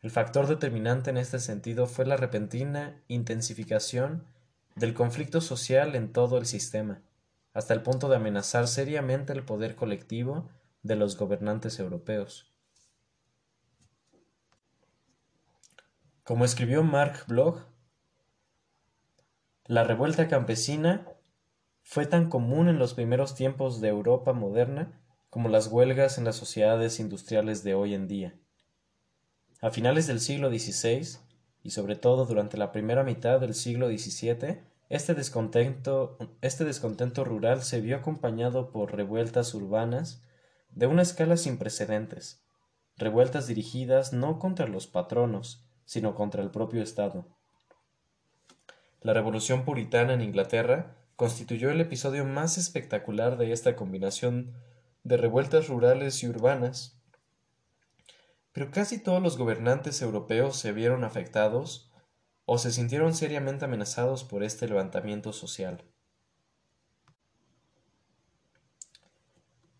El 0.02 0.12
factor 0.12 0.48
determinante 0.48 1.10
en 1.10 1.18
este 1.18 1.40
sentido 1.40 1.88
fue 1.88 2.06
la 2.06 2.16
repentina 2.16 3.02
intensificación 3.08 4.26
del 4.76 4.94
conflicto 4.94 5.40
social 5.40 5.96
en 5.96 6.12
todo 6.12 6.38
el 6.38 6.46
sistema, 6.46 7.02
hasta 7.54 7.74
el 7.74 7.82
punto 7.82 8.10
de 8.10 8.18
amenazar 8.18 8.68
seriamente 8.68 9.32
el 9.32 9.44
poder 9.44 9.76
colectivo 9.76 10.50
de 10.84 10.98
los 10.98 11.18
gobernantes 11.18 11.80
europeos. 11.80 12.54
Como 16.24 16.44
escribió 16.44 16.84
Mark 16.84 17.24
Bloch, 17.28 17.60
la 19.66 19.84
revuelta 19.84 20.28
campesina 20.28 21.08
fue 21.82 22.06
tan 22.06 22.30
común 22.30 22.68
en 22.68 22.78
los 22.78 22.94
primeros 22.94 23.36
tiempos 23.36 23.80
de 23.80 23.88
Europa 23.88 24.34
moderna 24.34 25.00
como 25.30 25.50
las 25.50 25.68
huelgas 25.68 26.18
en 26.18 26.26
las 26.26 26.36
sociedades 26.36 27.00
industriales 27.00 27.64
de 27.64 27.76
hoy 27.76 27.94
en 27.94 28.08
día. 28.08 28.36
A 29.62 29.70
finales 29.70 30.08
del 30.08 30.20
siglo 30.20 30.50
XVI, 30.50 31.20
y 31.66 31.72
sobre 31.72 31.96
todo 31.96 32.28
durante 32.28 32.58
la 32.58 32.72
primera 32.72 33.04
mitad 33.04 33.40
del 33.40 33.56
siglo 33.56 33.88
XVII, 33.88 34.60
este 34.90 35.16
descontento, 35.16 36.16
este 36.42 36.64
descontento 36.64 37.24
rural 37.24 37.64
se 37.64 37.82
vio 37.82 37.98
acompañado 37.98 38.70
por 38.70 38.96
revueltas 38.96 39.52
urbanas 39.56 40.22
de 40.70 40.86
una 40.86 41.02
escala 41.02 41.38
sin 41.38 41.58
precedentes, 41.58 42.46
revueltas 42.98 43.48
dirigidas 43.48 44.14
no 44.14 44.38
contra 44.38 44.68
los 44.68 44.86
patronos, 44.86 45.66
sino 45.86 46.14
contra 46.14 46.44
el 46.44 46.52
propio 46.52 46.84
Estado. 46.84 47.26
La 49.02 49.14
Revolución 49.14 49.66
Puritana 49.66 50.14
en 50.14 50.22
Inglaterra 50.22 50.96
constituyó 51.16 51.72
el 51.72 51.82
episodio 51.82 52.26
más 52.26 52.60
espectacular 52.60 53.38
de 53.38 53.52
esta 53.52 53.76
combinación 53.76 54.54
de 55.04 55.18
revueltas 55.18 55.68
rurales 55.68 56.22
y 56.22 56.28
urbanas. 56.28 56.95
Pero 58.56 58.72
casi 58.72 59.00
todos 59.00 59.22
los 59.22 59.38
gobernantes 59.38 60.02
europeos 60.02 60.56
se 60.56 60.72
vieron 60.72 61.04
afectados 61.04 61.92
o 62.46 62.58
se 62.58 62.72
sintieron 62.72 63.14
seriamente 63.14 63.66
amenazados 63.66 64.24
por 64.24 64.44
este 64.44 64.66
levantamiento 64.70 65.34
social. 65.34 65.84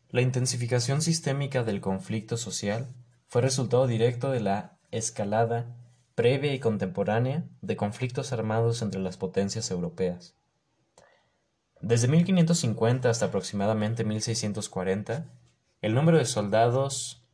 La 0.10 0.20
intensificación 0.20 1.02
sistémica 1.02 1.64
del 1.64 1.80
conflicto 1.80 2.36
social 2.36 2.94
fue 3.30 3.42
resultado 3.42 3.88
directo 3.88 4.30
de 4.30 4.42
la 4.42 4.78
escalada 4.92 5.74
previa 6.14 6.54
y 6.54 6.60
contemporánea 6.60 7.46
de 7.62 7.78
conflictos 7.78 8.34
armados 8.34 8.82
entre 8.82 9.00
las 9.00 9.16
potencias 9.16 9.72
europeas. 9.72 10.36
Desde 11.80 12.10
1550 12.10 13.10
hasta 13.10 13.28
aproximadamente 13.28 14.04
1640, 14.04 15.32
el 15.82 15.94
número 15.94 16.18
de 16.18 16.26
soldados 16.26 17.25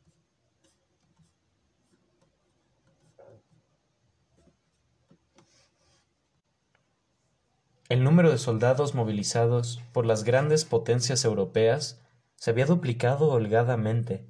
El 7.92 8.04
número 8.04 8.30
de 8.30 8.38
soldados 8.38 8.94
movilizados 8.94 9.82
por 9.92 10.06
las 10.06 10.24
grandes 10.24 10.64
potencias 10.64 11.26
europeas 11.26 12.00
se 12.36 12.48
había 12.48 12.64
duplicado 12.64 13.28
holgadamente, 13.28 14.26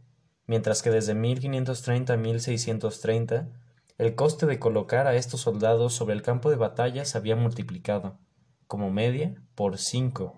mientras 0.46 0.82
que 0.82 0.90
desde 0.90 1.14
1530 1.14 2.12
a 2.12 2.16
1630 2.16 3.50
el 3.98 4.16
coste 4.16 4.46
de 4.46 4.58
colocar 4.58 5.06
a 5.06 5.14
estos 5.14 5.42
soldados 5.42 5.94
sobre 5.94 6.14
el 6.14 6.22
campo 6.22 6.50
de 6.50 6.56
batalla 6.56 7.04
se 7.04 7.16
había 7.16 7.36
multiplicado, 7.36 8.18
como 8.66 8.90
media, 8.90 9.40
por 9.54 9.78
cinco. 9.78 10.36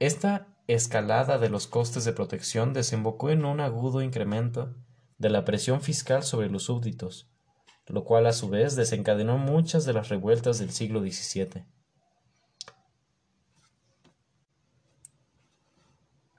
Esta 0.00 0.48
escalada 0.66 1.38
de 1.38 1.50
los 1.50 1.68
costes 1.68 2.04
de 2.04 2.12
protección 2.12 2.72
desembocó 2.72 3.30
en 3.30 3.44
un 3.44 3.60
agudo 3.60 4.02
incremento 4.02 4.74
de 5.18 5.30
la 5.30 5.44
presión 5.44 5.80
fiscal 5.80 6.24
sobre 6.24 6.50
los 6.50 6.64
súbditos, 6.64 7.30
lo 7.86 8.02
cual 8.02 8.26
a 8.26 8.32
su 8.32 8.48
vez 8.48 8.74
desencadenó 8.74 9.38
muchas 9.38 9.84
de 9.84 9.92
las 9.92 10.08
revueltas 10.08 10.58
del 10.58 10.72
siglo 10.72 10.98
XVII. 10.98 11.64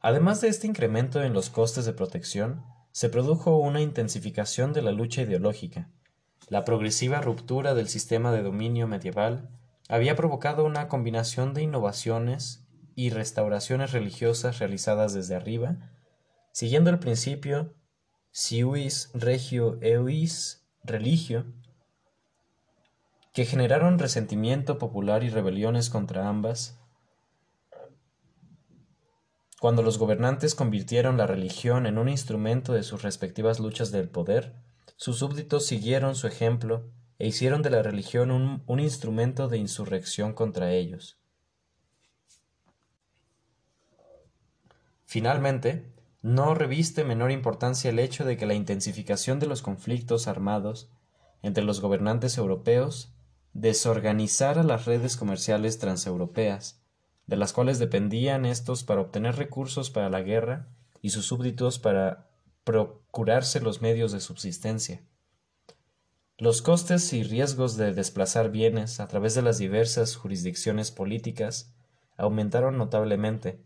Además 0.03 0.41
de 0.41 0.49
este 0.49 0.67
incremento 0.67 1.23
en 1.23 1.31
los 1.31 1.49
costes 1.49 1.85
de 1.85 1.93
protección, 1.93 2.65
se 2.91 3.07
produjo 3.07 3.57
una 3.57 3.79
intensificación 3.79 4.73
de 4.73 4.81
la 4.81 4.91
lucha 4.91 5.21
ideológica. 5.21 5.89
La 6.49 6.65
progresiva 6.65 7.21
ruptura 7.21 7.73
del 7.73 7.87
sistema 7.87 8.33
de 8.33 8.43
dominio 8.43 8.85
medieval 8.85 9.49
había 9.87 10.17
provocado 10.17 10.65
una 10.65 10.89
combinación 10.89 11.53
de 11.53 11.63
innovaciones 11.63 12.67
y 12.95 13.11
restauraciones 13.11 13.93
religiosas 13.93 14.59
realizadas 14.59 15.13
desde 15.13 15.35
arriba, 15.35 15.77
siguiendo 16.51 16.89
el 16.89 16.99
principio 16.99 17.73
siuis 18.29 19.09
regio 19.13 19.79
eis 19.81 20.67
religio, 20.83 21.45
que 23.31 23.45
generaron 23.45 23.99
resentimiento 23.99 24.77
popular 24.77 25.23
y 25.23 25.29
rebeliones 25.29 25.89
contra 25.89 26.27
ambas, 26.27 26.82
cuando 29.63 29.82
los 29.82 29.97
gobernantes 29.97 30.56
convirtieron 30.56 31.15
la 31.15 31.26
religión 31.26 31.86
en 31.86 31.97
un 31.97 32.10
instrumento 32.10 32.73
de 32.73 32.84
sus 32.84 33.02
respectivas 33.02 33.62
luchas 33.62 33.93
del 33.93 34.10
poder, 34.10 34.58
sus 34.97 35.19
súbditos 35.19 35.65
siguieron 35.65 36.15
su 36.15 36.28
ejemplo 36.28 36.91
e 37.17 37.28
hicieron 37.28 37.62
de 37.62 37.69
la 37.69 37.82
religión 37.82 38.30
un, 38.30 38.80
instrumento 38.82 39.47
de 39.47 39.60
insurrección 39.60 40.34
contra 40.34 40.73
ellos. 40.73 41.17
Finalmente, 45.06 45.93
no 46.21 46.56
reviste 46.56 47.06
menor 47.06 47.32
importancia 47.32 47.89
el 47.89 47.99
hecho 47.99 48.26
de 48.26 48.36
que 48.36 48.45
la 48.45 48.56
intensificación 48.56 49.39
de 49.39 49.47
los 49.47 49.62
conflictos 49.62 50.28
armados 50.28 50.91
entre 51.41 51.63
los 51.63 51.80
gobernantes 51.80 52.38
europeos 52.38 53.13
desorganizara 53.54 54.63
las 54.63 54.84
redes 54.84 55.15
comerciales 55.15 55.80
transeuropeas, 55.80 56.82
de 57.25 57.38
las 57.38 57.53
cuales 57.53 57.79
dependían 57.79 58.45
estos 58.45 58.83
para 58.83 59.01
obtener 59.01 59.36
recursos 59.36 59.89
para 59.89 60.09
la 60.09 60.21
guerra 60.21 60.67
y 61.01 61.09
sus 61.09 61.25
súbditos 61.25 61.79
para 61.79 62.29
procurarse 62.63 63.59
los 63.59 63.81
medios 63.81 64.12
de 64.12 64.19
subsistencia. 64.19 65.03
Los 66.38 66.62
costes 66.62 67.13
y 67.13 67.23
riesgos 67.23 67.77
de 67.77 67.93
desplazar 67.93 68.49
bienes 68.49 68.99
a 68.99 69.07
través 69.07 69.36
de 69.36 69.41
las 69.41 69.57
diversas 69.57 70.15
jurisdicciones 70.15 70.91
políticas 70.91 71.73
aumentaron 72.17 72.77
notablemente, 72.77 73.63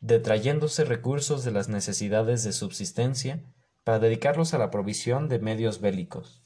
detrayéndose 0.00 0.84
recursos 0.84 1.44
de 1.44 1.50
las 1.50 1.68
necesidades 1.68 2.44
de 2.44 2.52
subsistencia 2.52 3.42
para 3.84 3.98
dedicarlos 3.98 4.54
a 4.54 4.58
la 4.58 4.70
provisión 4.70 5.28
de 5.28 5.38
medios 5.38 5.80
bélicos. 5.80 6.42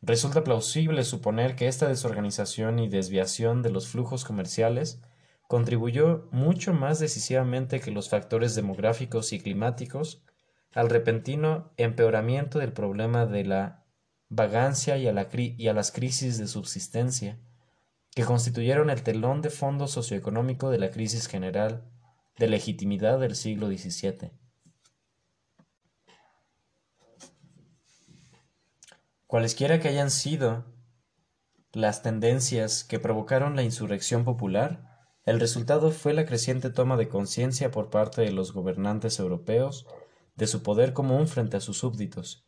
Resulta 0.00 0.44
plausible 0.44 1.02
suponer 1.02 1.56
que 1.56 1.66
esta 1.66 1.88
desorganización 1.88 2.78
y 2.78 2.88
desviación 2.88 3.62
de 3.62 3.70
los 3.70 3.88
flujos 3.88 4.24
comerciales 4.24 5.00
contribuyó 5.48 6.28
mucho 6.30 6.74
más 6.74 7.00
decisivamente 7.00 7.80
que 7.80 7.90
los 7.90 8.10
factores 8.10 8.54
demográficos 8.54 9.32
y 9.32 9.40
climáticos 9.40 10.22
al 10.74 10.90
repentino 10.90 11.72
empeoramiento 11.78 12.58
del 12.58 12.74
problema 12.74 13.24
de 13.24 13.44
la 13.46 13.86
vagancia 14.28 14.98
y 14.98 15.08
a, 15.08 15.72
las 15.72 15.90
crisis 15.90 16.36
de 16.36 16.46
subsistencia, 16.46 17.40
que 18.14 18.26
constituyeron 18.26 18.90
el 18.90 19.02
telón 19.02 19.40
de 19.40 19.48
fondo 19.48 19.88
socioeconómico 19.88 20.68
de 20.68 20.78
la 20.78 20.90
crisis 20.90 21.26
general 21.26 21.90
de 22.36 22.48
legitimidad 22.48 23.18
del 23.18 23.34
siglo 23.34 23.68
XVII. 23.68 24.32
Cualesquiera 29.26 29.80
que 29.80 29.88
hayan 29.88 30.10
sido 30.10 30.66
las 31.72 32.02
tendencias 32.02 32.84
que 32.84 32.98
provocaron 32.98 33.56
la 33.56 33.62
insurrección 33.62 34.24
popular, 34.24 34.87
el 35.28 35.40
resultado 35.40 35.90
fue 35.90 36.14
la 36.14 36.24
creciente 36.24 36.70
toma 36.70 36.96
de 36.96 37.10
conciencia 37.10 37.70
por 37.70 37.90
parte 37.90 38.22
de 38.22 38.32
los 38.32 38.54
gobernantes 38.54 39.18
europeos 39.18 39.86
de 40.36 40.46
su 40.46 40.62
poder 40.62 40.94
común 40.94 41.28
frente 41.28 41.58
a 41.58 41.60
sus 41.60 41.76
súbditos. 41.76 42.46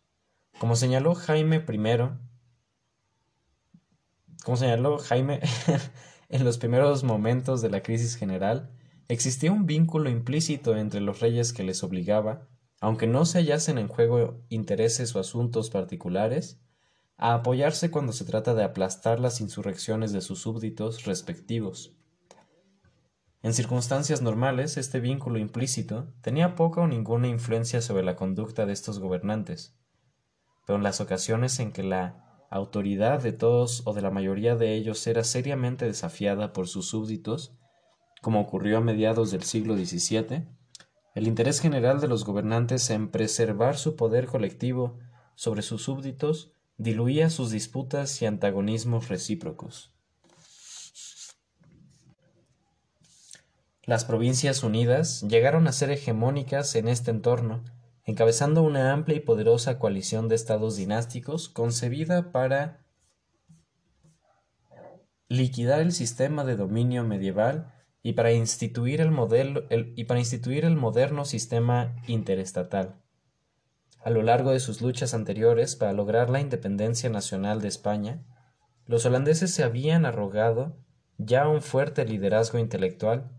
Como 0.59 0.77
señaló 0.77 1.15
Jaime 1.15 1.57
I, 1.57 1.79
como 4.43 4.57
señaló 4.57 4.97
Jaime 4.97 5.41
en 6.31 6.43
los 6.43 6.57
primeros 6.57 7.05
momentos 7.05 7.61
de 7.61 7.69
la 7.69 7.83
crisis 7.83 8.17
general, 8.17 8.71
existía 9.09 9.53
un 9.53 9.67
vínculo 9.67 10.09
implícito 10.09 10.75
entre 10.75 11.03
los 11.03 11.21
reyes 11.21 11.53
que 11.53 11.65
les 11.65 11.85
obligaba, 11.85 12.49
aunque 12.81 13.07
no 13.07 13.27
se 13.27 13.41
hallasen 13.41 13.77
en 13.77 13.89
juego 13.89 14.43
intereses 14.49 15.15
o 15.15 15.21
asuntos 15.21 15.69
particulares, 15.69 16.63
a 17.19 17.35
apoyarse 17.35 17.91
cuando 17.91 18.15
se 18.15 18.25
trata 18.25 18.55
de 18.55 18.65
aplastar 18.65 19.21
las 19.21 19.43
insurrecciones 19.43 20.13
de 20.13 20.23
sus 20.23 20.39
súbditos 20.39 21.05
respectivos. 21.05 22.00
En 23.43 23.55
circunstancias 23.55 24.21
normales, 24.21 24.77
este 24.77 25.01
vínculo 25.01 25.39
implícito 25.39 26.13
tenía 26.21 26.55
poca 26.57 26.83
o 26.83 26.87
ninguna 26.87 27.27
influencia 27.27 27.81
sobre 27.81 28.03
la 28.03 28.15
conducta 28.15 28.67
de 28.67 28.75
estos 28.75 28.99
gobernantes, 28.99 29.75
pero 30.67 30.77
en 30.77 30.83
las 30.83 31.01
ocasiones 31.01 31.59
en 31.59 31.73
que 31.73 31.83
la 31.83 32.47
autoridad 32.51 33.23
de 33.23 33.33
todos 33.33 33.83
o 33.87 33.95
de 33.95 34.03
la 34.03 34.11
mayoría 34.11 34.57
de 34.57 34.75
ellos 34.75 35.07
era 35.07 35.25
seriamente 35.25 35.87
desafiada 35.87 36.53
por 36.53 36.69
sus 36.69 36.89
súbditos, 36.89 37.57
como 38.21 38.41
ocurrió 38.41 38.77
a 38.77 38.83
mediados 38.83 39.31
del 39.31 39.45
siglo 39.45 39.75
XVII, 39.75 40.47
el 41.15 41.27
interés 41.27 41.61
general 41.61 42.01
de 42.01 42.09
los 42.09 42.25
gobernantes 42.25 42.91
en 42.91 43.11
preservar 43.11 43.79
su 43.79 43.97
poder 43.97 44.27
colectivo 44.27 44.99
sobre 45.35 45.63
sus 45.63 45.83
súbditos 45.85 46.53
diluía 46.77 47.31
sus 47.31 47.51
disputas 47.51 48.21
y 48.21 48.27
antagonismos 48.27 49.09
recíprocos. 49.09 49.90
Las 53.91 54.05
Provincias 54.05 54.63
Unidas 54.63 55.23
llegaron 55.23 55.67
a 55.67 55.73
ser 55.73 55.91
hegemónicas 55.91 56.77
en 56.77 56.87
este 56.87 57.11
entorno, 57.11 57.65
encabezando 58.05 58.63
una 58.63 58.93
amplia 58.93 59.17
y 59.17 59.21
poderosa 59.21 59.81
coalición 59.81 60.29
de 60.29 60.37
estados 60.37 60.77
dinásticos 60.77 61.49
concebida 61.49 62.31
para 62.31 62.87
liquidar 65.27 65.81
el 65.81 65.91
sistema 65.91 66.45
de 66.45 66.55
dominio 66.55 67.03
medieval 67.03 67.75
y 68.01 68.13
para 68.13 68.31
instituir 68.31 69.01
el, 69.01 69.11
modelo, 69.11 69.65
y 69.97 70.05
para 70.05 70.21
instituir 70.21 70.65
el 70.65 70.77
moderno 70.77 71.25
sistema 71.25 71.97
interestatal. 72.07 72.95
A 74.05 74.11
lo 74.11 74.23
largo 74.23 74.53
de 74.53 74.61
sus 74.61 74.83
luchas 74.83 75.15
anteriores 75.15 75.75
para 75.75 75.93
lograr 75.93 76.31
la 76.31 76.39
independencia 76.39 77.11
nacional 77.11 77.61
de 77.61 77.67
España, 77.67 78.23
los 78.87 79.05
holandeses 79.05 79.53
se 79.53 79.65
habían 79.65 80.07
arrogado 80.07 80.77
ya 81.19 81.49
un 81.49 81.61
fuerte 81.61 82.05
liderazgo 82.05 82.61
intelectual 82.61 83.33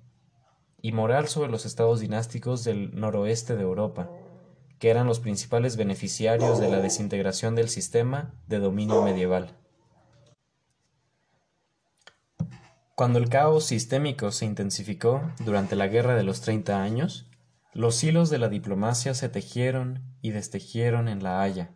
y 0.81 0.91
moral 0.91 1.27
sobre 1.27 1.51
los 1.51 1.65
estados 1.65 1.99
dinásticos 1.99 2.63
del 2.63 2.99
noroeste 2.99 3.55
de 3.55 3.63
Europa, 3.63 4.09
que 4.79 4.89
eran 4.89 5.07
los 5.07 5.19
principales 5.19 5.77
beneficiarios 5.77 6.59
de 6.59 6.69
la 6.69 6.79
desintegración 6.79 7.55
del 7.55 7.69
sistema 7.69 8.33
de 8.47 8.59
dominio 8.59 9.03
medieval. 9.03 9.55
Cuando 12.95 13.19
el 13.19 13.29
caos 13.29 13.65
sistémico 13.65 14.31
se 14.31 14.45
intensificó 14.45 15.21
durante 15.45 15.75
la 15.75 15.87
Guerra 15.87 16.15
de 16.15 16.23
los 16.23 16.41
Treinta 16.41 16.81
Años, 16.83 17.27
los 17.73 18.03
hilos 18.03 18.29
de 18.29 18.37
la 18.37 18.49
diplomacia 18.49 19.13
se 19.13 19.29
tejieron 19.29 20.03
y 20.21 20.31
destejieron 20.31 21.07
en 21.07 21.23
La 21.23 21.41
Haya, 21.41 21.75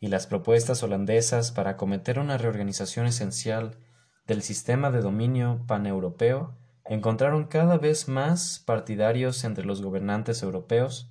y 0.00 0.08
las 0.08 0.26
propuestas 0.26 0.82
holandesas 0.82 1.52
para 1.52 1.72
acometer 1.72 2.18
una 2.18 2.38
reorganización 2.38 3.06
esencial 3.06 3.78
del 4.26 4.42
sistema 4.42 4.90
de 4.90 5.00
dominio 5.00 5.64
paneuropeo 5.66 6.56
encontraron 6.90 7.44
cada 7.46 7.78
vez 7.78 8.08
más 8.08 8.58
partidarios 8.66 9.44
entre 9.44 9.64
los 9.64 9.80
gobernantes 9.80 10.42
europeos 10.42 11.08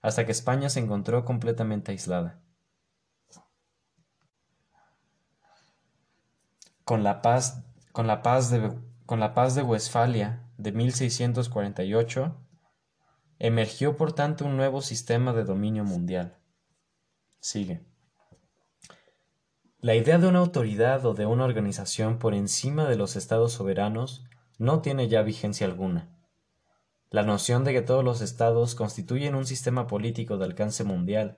hasta 0.00 0.26
que 0.26 0.32
España 0.32 0.68
se 0.68 0.80
encontró 0.80 1.24
completamente 1.24 1.92
aislada. 1.92 2.40
Con 6.84 7.04
la 7.04 7.22
paz 7.22 7.62
con 7.92 8.08
la 8.08 8.22
paz 8.22 8.50
de, 8.50 8.72
con 9.06 9.20
la 9.20 9.32
paz 9.32 9.54
de 9.54 9.62
Westfalia 9.62 10.42
de 10.56 10.72
1648, 10.72 12.36
emergió 13.38 13.96
por 13.96 14.12
tanto 14.14 14.44
un 14.44 14.56
nuevo 14.56 14.80
sistema 14.80 15.32
de 15.32 15.44
dominio 15.44 15.84
mundial. 15.84 16.36
Sigue. 17.38 17.84
La 19.78 19.94
idea 19.94 20.18
de 20.18 20.26
una 20.26 20.38
autoridad 20.40 21.04
o 21.06 21.14
de 21.14 21.26
una 21.26 21.44
organización 21.44 22.18
por 22.18 22.34
encima 22.34 22.88
de 22.88 22.96
los 22.96 23.14
estados 23.14 23.52
soberanos 23.52 24.24
no 24.62 24.80
tiene 24.80 25.08
ya 25.08 25.22
vigencia 25.22 25.66
alguna. 25.66 26.08
La 27.10 27.24
noción 27.24 27.64
de 27.64 27.72
que 27.72 27.82
todos 27.82 28.04
los 28.04 28.20
estados 28.20 28.76
constituyen 28.76 29.34
un 29.34 29.44
sistema 29.44 29.88
político 29.88 30.38
de 30.38 30.44
alcance 30.44 30.84
mundial, 30.84 31.36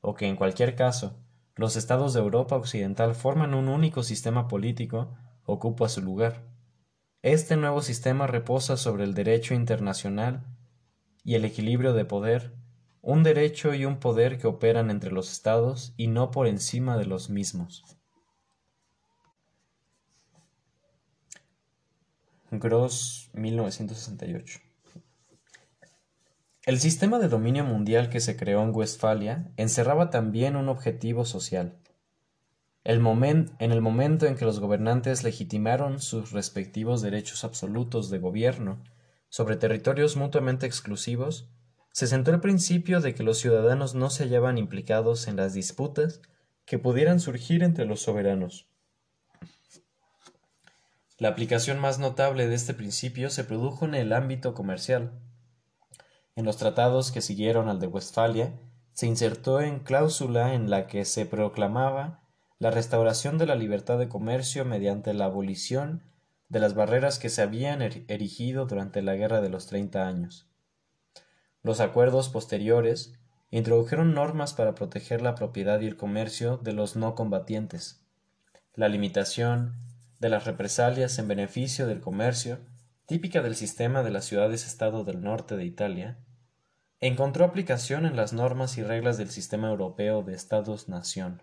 o 0.00 0.14
que 0.14 0.26
en 0.26 0.36
cualquier 0.36 0.74
caso 0.74 1.20
los 1.54 1.76
estados 1.76 2.14
de 2.14 2.20
Europa 2.20 2.56
Occidental 2.56 3.14
forman 3.14 3.52
un 3.52 3.68
único 3.68 4.02
sistema 4.02 4.48
político, 4.48 5.14
ocupa 5.44 5.90
su 5.90 6.00
lugar. 6.00 6.44
Este 7.20 7.58
nuevo 7.58 7.82
sistema 7.82 8.26
reposa 8.26 8.78
sobre 8.78 9.04
el 9.04 9.12
derecho 9.12 9.52
internacional 9.52 10.46
y 11.22 11.34
el 11.34 11.44
equilibrio 11.44 11.92
de 11.92 12.06
poder, 12.06 12.54
un 13.02 13.22
derecho 13.22 13.74
y 13.74 13.84
un 13.84 13.98
poder 13.98 14.38
que 14.38 14.46
operan 14.46 14.90
entre 14.90 15.12
los 15.12 15.30
estados 15.30 15.92
y 15.98 16.06
no 16.06 16.30
por 16.30 16.46
encima 16.46 16.96
de 16.96 17.04
los 17.04 17.28
mismos. 17.28 17.84
Gross 22.54 23.30
1968 23.32 24.60
El 26.66 26.78
sistema 26.80 27.18
de 27.18 27.28
dominio 27.28 27.64
mundial 27.64 28.10
que 28.10 28.20
se 28.20 28.36
creó 28.36 28.62
en 28.62 28.74
Westfalia 28.74 29.50
encerraba 29.56 30.10
también 30.10 30.56
un 30.56 30.68
objetivo 30.68 31.24
social, 31.24 31.78
en 32.84 33.00
el 33.72 33.80
momento 33.80 34.26
en 34.26 34.36
que 34.36 34.44
los 34.44 34.60
gobernantes 34.60 35.24
legitimaron 35.24 35.98
sus 35.98 36.32
respectivos 36.32 37.00
derechos 37.00 37.42
absolutos 37.44 38.10
de 38.10 38.18
gobierno 38.18 38.82
sobre 39.30 39.56
territorios 39.56 40.18
mutuamente 40.18 40.66
exclusivos, 40.66 41.48
se 41.92 42.06
sentó 42.06 42.32
el 42.32 42.40
principio 42.40 43.00
de 43.00 43.14
que 43.14 43.22
los 43.22 43.38
ciudadanos 43.38 43.94
no 43.94 44.10
se 44.10 44.24
hallaban 44.24 44.58
implicados 44.58 45.26
en 45.26 45.36
las 45.36 45.54
disputas 45.54 46.20
que 46.66 46.78
pudieran 46.78 47.18
surgir 47.18 47.62
entre 47.62 47.86
los 47.86 48.02
soberanos. 48.02 48.71
La 51.22 51.28
aplicación 51.28 51.78
más 51.78 52.00
notable 52.00 52.48
de 52.48 52.56
este 52.56 52.74
principio 52.74 53.30
se 53.30 53.44
produjo 53.44 53.84
en 53.84 53.94
el 53.94 54.12
ámbito 54.12 54.54
comercial. 54.54 55.12
En 56.34 56.44
los 56.44 56.56
tratados 56.56 57.12
que 57.12 57.20
siguieron 57.20 57.68
al 57.68 57.78
de 57.78 57.86
Westfalia, 57.86 58.58
se 58.92 59.06
insertó 59.06 59.60
en 59.60 59.78
cláusula 59.78 60.52
en 60.52 60.68
la 60.68 60.88
que 60.88 61.04
se 61.04 61.24
proclamaba 61.24 62.24
la 62.58 62.72
restauración 62.72 63.38
de 63.38 63.46
la 63.46 63.54
libertad 63.54 64.00
de 64.00 64.08
comercio 64.08 64.64
mediante 64.64 65.14
la 65.14 65.26
abolición 65.26 66.02
de 66.48 66.58
las 66.58 66.74
barreras 66.74 67.20
que 67.20 67.28
se 67.28 67.42
habían 67.42 67.82
er-, 67.82 68.04
erigido 68.08 68.66
durante 68.66 69.00
la 69.00 69.14
Guerra 69.14 69.40
de 69.40 69.48
los 69.48 69.68
Treinta 69.68 70.08
Años. 70.08 70.48
Los 71.62 71.78
acuerdos 71.78 72.30
posteriores 72.30 73.14
introdujeron 73.52 74.12
normas 74.12 74.54
para 74.54 74.74
proteger 74.74 75.22
la 75.22 75.36
propiedad 75.36 75.80
y 75.82 75.86
el 75.86 75.96
comercio 75.96 76.56
de 76.56 76.72
los 76.72 76.96
no 76.96 77.14
combatientes. 77.14 78.04
La 78.74 78.88
limitación 78.88 79.91
de 80.22 80.28
las 80.28 80.44
represalias 80.44 81.18
en 81.18 81.26
beneficio 81.26 81.88
del 81.88 82.00
comercio, 82.00 82.60
típica 83.06 83.42
del 83.42 83.56
sistema 83.56 84.04
de 84.04 84.12
las 84.12 84.24
ciudades-estado 84.24 85.02
del 85.02 85.20
norte 85.20 85.56
de 85.56 85.64
Italia, 85.64 86.16
encontró 87.00 87.44
aplicación 87.44 88.06
en 88.06 88.14
las 88.14 88.32
normas 88.32 88.78
y 88.78 88.84
reglas 88.84 89.18
del 89.18 89.30
sistema 89.30 89.68
europeo 89.68 90.22
de 90.22 90.34
estados-nación. 90.34 91.42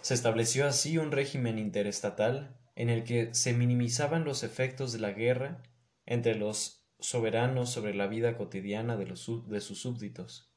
Se 0.00 0.14
estableció 0.14 0.66
así 0.66 0.96
un 0.96 1.12
régimen 1.12 1.58
interestatal 1.58 2.56
en 2.74 2.88
el 2.88 3.04
que 3.04 3.34
se 3.34 3.52
minimizaban 3.52 4.24
los 4.24 4.42
efectos 4.42 4.92
de 4.94 5.00
la 5.00 5.10
guerra 5.10 5.62
entre 6.06 6.36
los 6.36 6.86
soberanos 7.00 7.68
sobre 7.68 7.92
la 7.94 8.06
vida 8.06 8.38
cotidiana 8.38 8.96
de, 8.96 9.04
de 9.04 9.60
sus 9.60 9.82
súbditos. 9.82 10.50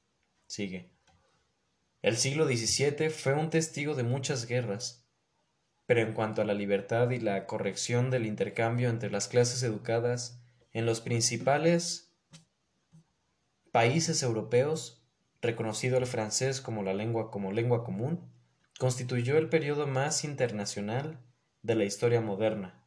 Sigue. 0.48 0.93
El 2.04 2.18
siglo 2.18 2.46
XVII 2.46 3.10
fue 3.10 3.34
un 3.34 3.50
testigo 3.50 3.96
de 3.96 4.04
muchas 4.04 4.46
guerras, 4.46 5.08
pero 5.86 6.02
en 6.02 6.12
cuanto 6.12 6.42
a 6.42 6.46
la 6.46 6.54
libertad 6.54 7.10
y 7.12 7.20
la 7.22 7.48
corrección 7.48 8.12
del 8.12 8.26
intercambio 8.26 8.90
entre 8.90 9.10
las 9.10 9.30
clases 9.30 9.64
educadas 9.64 10.44
en 10.74 10.86
los 10.86 11.00
principales 11.00 12.14
países 13.72 14.22
europeos, 14.22 15.08
reconocido 15.42 15.98
el 15.98 16.06
francés 16.06 16.60
como 16.60 16.84
la 16.84 16.94
lengua 16.94 17.32
como 17.32 17.54
lengua 17.54 17.86
común, 17.86 18.30
constituyó 18.78 19.38
el 19.38 19.48
periodo 19.48 19.88
más 19.88 20.26
internacional 20.26 21.22
de 21.62 21.76
la 21.76 21.86
historia 21.86 22.20
moderna. 22.20 22.84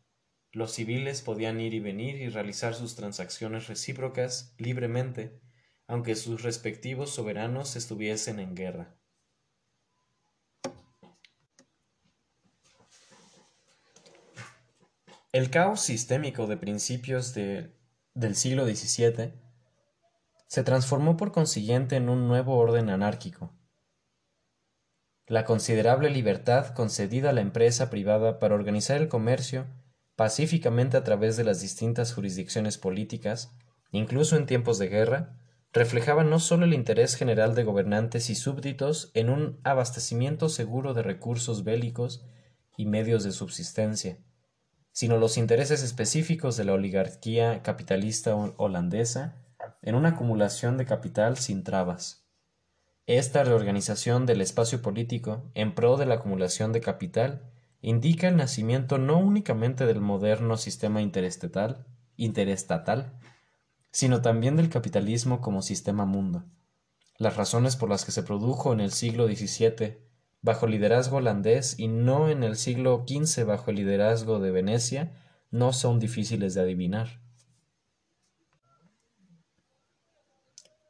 Los 0.53 0.73
civiles 0.73 1.23
podían 1.23 1.59
ir 1.59 1.73
y 1.73 1.81
venir 1.81 2.17
y 2.17 2.29
realizar 2.29 2.75
sus 2.75 2.97
transacciones 2.97 3.67
recíprocas 3.67 4.55
libremente, 4.59 5.41
aunque 5.87 6.17
sus 6.17 6.43
respectivos 6.43 7.15
soberanos 7.15 7.77
estuviesen 7.77 8.41
en 8.41 8.55
guerra. 8.55 8.96
El 15.33 15.51
caos 15.51 15.81
sistémico 15.81 16.47
de 16.47 16.57
principios 16.57 17.35
del 17.35 18.37
siglo 18.37 18.65
XVII 18.65 19.35
se 20.47 20.63
transformó 20.63 21.17
por 21.17 21.33
consiguiente 21.33 21.97
en 21.97 22.09
un 22.09 22.29
nuevo 22.29 22.57
orden 22.57 22.89
anárquico, 22.89 23.53
la 25.27 25.45
considerable 25.45 26.09
libertad 26.11 26.69
concedida 26.69 27.31
a 27.31 27.33
la 27.33 27.41
empresa 27.41 27.91
privada 27.91 28.39
para 28.39 28.55
organizar 28.55 29.01
el 29.01 29.09
comercio 29.09 29.67
pacíficamente 30.15 30.97
a 30.97 31.05
través 31.05 31.37
de 31.37 31.45
las 31.45 31.61
distintas 31.61 32.15
jurisdicciones 32.15 32.79
políticas, 32.79 33.53
incluso 33.91 34.37
en 34.37 34.47
tiempos 34.47 34.79
de 34.79 34.89
guerra, 34.89 35.41
reflejaba 35.73 36.23
no 36.23 36.39
solo 36.39 36.65
el 36.65 36.73
interés 36.73 37.17
general 37.17 37.55
de 37.55 37.65
gobernantes 37.65 38.31
y 38.31 38.37
súbditos 38.37 39.11
en 39.15 39.29
un 39.29 39.61
abastecimiento 39.65 40.49
seguro 40.49 40.95
de 40.95 41.03
recursos 41.03 41.65
bélicos 41.65 42.25
y 42.79 42.87
medios 42.87 43.25
de 43.25 43.33
subsistencia, 43.33 44.19
sino 44.97 45.19
los 45.19 45.37
intereses 45.37 45.83
específicos 45.83 46.57
de 46.57 46.65
la 46.65 46.73
oligarquía 46.73 47.63
capitalista 47.63 48.35
holandesa 48.35 49.37
en 49.83 49.95
una 49.95 50.09
acumulación 50.09 50.79
de 50.79 50.87
capital 50.87 51.37
sin 51.37 51.65
trabas. 51.65 52.25
Esta 53.05 53.45
reorganización 53.45 54.25
del 54.25 54.41
espacio 54.41 54.81
político 54.81 55.51
en 55.53 55.75
pro 55.75 55.99
de 55.99 56.07
la 56.07 56.15
acumulación 56.15 56.73
de 56.73 56.81
capital 56.81 57.43
indica 57.83 58.29
el 58.29 58.37
nacimiento 58.37 58.97
no 58.97 59.19
únicamente 59.19 59.85
del 59.85 60.01
moderno 60.01 60.57
sistema 60.57 61.03
interestatal, 61.03 61.85
interestatal 62.17 63.21
sino 63.93 64.23
también 64.23 64.57
del 64.57 64.71
capitalismo 64.71 65.43
como 65.43 65.61
sistema 65.61 66.07
mundo. 66.07 66.43
Las 67.19 67.37
razones 67.37 67.77
por 67.77 67.91
las 67.91 68.07
que 68.07 68.13
se 68.13 68.23
produjo 68.23 68.73
en 68.73 68.81
el 68.81 68.93
siglo 68.93 69.27
XVII 69.27 69.99
bajo 70.47 70.69
liderazgo 70.69 71.17
holandés 71.17 71.77
y 71.77 71.89
no 71.89 72.29
en 72.29 72.45
el 72.45 72.55
siglo 72.55 73.05
XV 73.05 73.45
bajo 73.45 73.73
el 73.73 73.79
liderazgo 73.79 74.39
de 74.39 74.53
Venecia 74.53 75.13
no 75.51 75.73
son 75.73 75.99
difíciles 75.99 76.55
de 76.55 76.61
adivinar. 76.61 77.21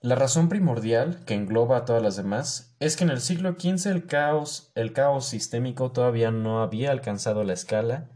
La 0.03 0.15
razón 0.15 0.51
primordial, 0.51 1.25
que 1.25 1.33
engloba 1.33 1.79
a 1.79 1.85
todas 1.87 2.03
las 2.03 2.17
demás, 2.17 2.77
es 2.81 2.97
que 2.97 3.05
en 3.05 3.11
el 3.11 3.23
siglo 3.23 3.57
XV 3.59 3.87
el 3.87 4.07
caos, 4.07 4.73
el 4.75 4.93
caos 4.93 5.27
sistémico 5.27 5.91
todavía 5.91 6.31
no 6.31 6.61
había 6.61 6.91
alcanzado 6.91 7.43
la 7.43 7.55
escala 7.55 8.11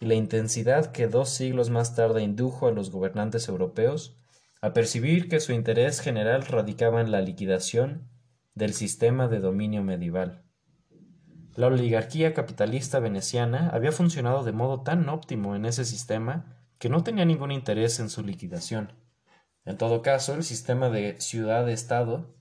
y 0.00 0.06
la 0.06 0.14
intensidad 0.14 0.92
que 0.92 1.08
dos 1.08 1.28
siglos 1.28 1.68
más 1.68 1.94
tarde 1.94 2.22
indujo 2.22 2.68
a 2.68 2.72
los 2.72 2.90
gobernantes 2.90 3.48
europeos 3.48 4.16
a 4.62 4.72
percibir 4.72 5.28
que 5.28 5.40
su 5.40 5.52
interés 5.52 6.00
general 6.00 6.46
radicaba 6.46 7.02
en 7.02 7.10
la 7.10 7.20
liquidación 7.20 8.08
del 8.54 8.72
sistema 8.72 9.28
de 9.28 9.40
dominio 9.40 9.82
medieval. 9.82 10.45
La 11.56 11.68
oligarquía 11.68 12.34
capitalista 12.34 13.00
veneciana 13.00 13.70
había 13.70 13.90
funcionado 13.90 14.44
de 14.44 14.52
modo 14.52 14.82
tan 14.82 15.08
óptimo 15.08 15.56
en 15.56 15.64
ese 15.64 15.86
sistema 15.86 16.44
que 16.78 16.90
no 16.90 17.02
tenía 17.02 17.24
ningún 17.24 17.50
interés 17.50 17.98
en 17.98 18.10
su 18.10 18.22
liquidación. 18.22 18.92
En 19.64 19.78
todo 19.78 20.02
caso, 20.02 20.34
el 20.34 20.44
sistema 20.44 20.90
de 20.90 21.18
ciudad-estado 21.18 22.36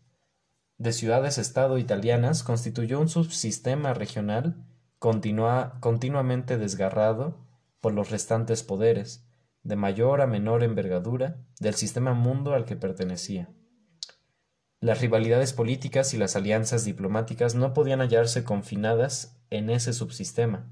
de 0.78 0.92
ciudades-estado 0.92 1.78
italianas 1.78 2.44
constituyó 2.44 3.00
un 3.00 3.08
subsistema 3.08 3.94
regional 3.94 4.66
continuamente 5.00 6.58
desgarrado 6.58 7.38
por 7.80 7.94
los 7.94 8.10
restantes 8.10 8.64
poderes, 8.64 9.26
de 9.64 9.78
mayor 9.78 10.22
a 10.22 10.28
menor 10.28 10.64
envergadura, 10.64 11.38
del 11.60 11.76
sistema 11.76 12.14
mundo 12.14 12.54
al 12.54 12.66
que 12.66 12.76
pertenecía. 12.76 13.50
Las 14.82 15.02
rivalidades 15.02 15.54
políticas 15.54 16.14
y 16.14 16.18
las 16.18 16.36
alianzas 16.36 16.86
diplomáticas 16.86 17.56
no 17.56 17.74
podían 17.74 18.02
hallarse 18.02 18.44
confinadas 18.44 19.38
en 19.50 19.70
ese 19.70 19.94
subsistema. 19.94 20.72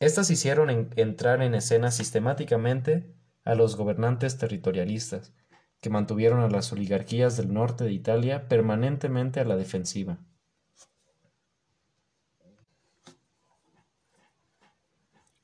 Estas 0.00 0.30
hicieron 0.30 0.90
entrar 0.96 1.42
en 1.42 1.54
escena 1.54 1.90
sistemáticamente 1.90 3.14
a 3.44 3.54
los 3.54 3.76
gobernantes 3.76 4.38
territorialistas, 4.38 5.32
que 5.80 5.90
mantuvieron 5.90 6.40
a 6.40 6.48
las 6.48 6.72
oligarquías 6.72 7.36
del 7.36 7.52
norte 7.52 7.84
de 7.84 7.92
Italia 7.92 8.48
permanentemente 8.48 9.40
a 9.40 9.44
la 9.44 9.56
defensiva. 9.56 10.18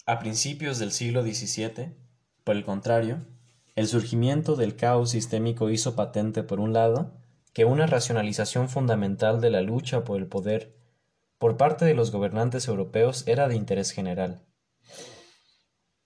A 0.04 0.18
principios 0.20 0.78
del 0.78 0.92
siglo 0.92 1.22
XVII, 1.22 1.96
por 2.44 2.54
el 2.54 2.64
contrario, 2.64 3.26
el 3.74 3.88
surgimiento 3.88 4.54
del 4.54 4.76
caos 4.76 5.10
sistémico 5.10 5.68
hizo 5.68 5.96
patente, 5.96 6.42
por 6.42 6.60
un 6.60 6.72
lado, 6.72 7.12
que 7.56 7.64
una 7.64 7.86
racionalización 7.86 8.68
fundamental 8.68 9.40
de 9.40 9.48
la 9.48 9.62
lucha 9.62 10.04
por 10.04 10.18
el 10.18 10.26
poder 10.26 10.76
por 11.38 11.56
parte 11.56 11.86
de 11.86 11.94
los 11.94 12.12
gobernantes 12.12 12.68
europeos 12.68 13.26
era 13.26 13.48
de 13.48 13.56
interés 13.56 13.92
general. 13.92 14.42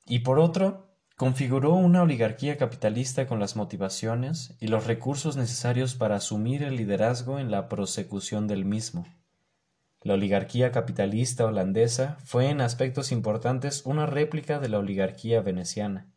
Y 0.06 0.20
por 0.20 0.38
otro, 0.38 0.94
configuró 1.16 1.72
una 1.72 2.02
oligarquía 2.02 2.56
capitalista 2.56 3.26
con 3.26 3.40
las 3.40 3.56
motivaciones 3.56 4.56
y 4.60 4.68
los 4.68 4.86
recursos 4.86 5.36
necesarios 5.36 5.96
para 5.96 6.14
asumir 6.14 6.62
el 6.62 6.76
liderazgo 6.76 7.40
en 7.40 7.50
la 7.50 7.68
prosecución 7.68 8.46
del 8.46 8.64
mismo. 8.64 9.08
La 10.02 10.14
oligarquía 10.14 10.70
capitalista 10.70 11.46
holandesa 11.46 12.16
fue 12.24 12.48
en 12.48 12.60
aspectos 12.60 13.10
importantes 13.10 13.82
una 13.86 14.06
réplica 14.06 14.60
de 14.60 14.68
la 14.68 14.78
oligarquía 14.78 15.40
veneciana. 15.40 16.12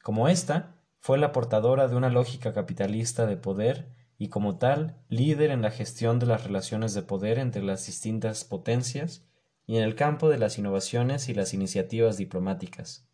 Como 0.00 0.28
ésta, 0.28 0.76
fue 1.00 1.18
la 1.18 1.32
portadora 1.32 1.88
de 1.88 1.96
una 1.96 2.08
lógica 2.08 2.52
capitalista 2.52 3.26
de 3.26 3.36
poder 3.36 3.93
y 4.18 4.28
como 4.28 4.58
tal 4.58 4.96
líder 5.08 5.50
en 5.50 5.62
la 5.62 5.70
gestión 5.70 6.18
de 6.18 6.26
las 6.26 6.44
relaciones 6.44 6.94
de 6.94 7.02
poder 7.02 7.38
entre 7.38 7.62
las 7.62 7.86
distintas 7.86 8.44
potencias 8.44 9.24
y 9.66 9.76
en 9.76 9.82
el 9.82 9.94
campo 9.94 10.28
de 10.28 10.38
las 10.38 10.58
innovaciones 10.58 11.28
y 11.28 11.34
las 11.34 11.54
iniciativas 11.54 12.16
diplomáticas. 12.16 13.08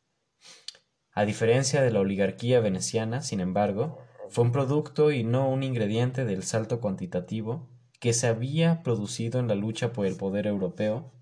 A 1.13 1.25
diferencia 1.25 1.83
de 1.83 1.91
la 1.91 2.01
oligarquía 2.01 2.61
veneciana, 2.61 3.23
sin 3.23 3.41
embargo, 3.41 3.99
fue 4.29 4.45
un 4.45 4.53
producto 4.53 5.11
y 5.11 5.25
no 5.25 5.49
un 5.51 5.63
ingrediente 5.63 6.25
del 6.25 6.45
salto 6.45 6.81
cuantitativo 6.81 7.69
que 7.99 8.13
se 8.13 8.29
había 8.29 8.83
producido 8.83 9.41
en 9.41 9.49
la 9.49 9.55
lucha 9.55 9.93
por 9.93 10.07
el 10.07 10.17
poder 10.17 10.47
europeo, 10.47 11.13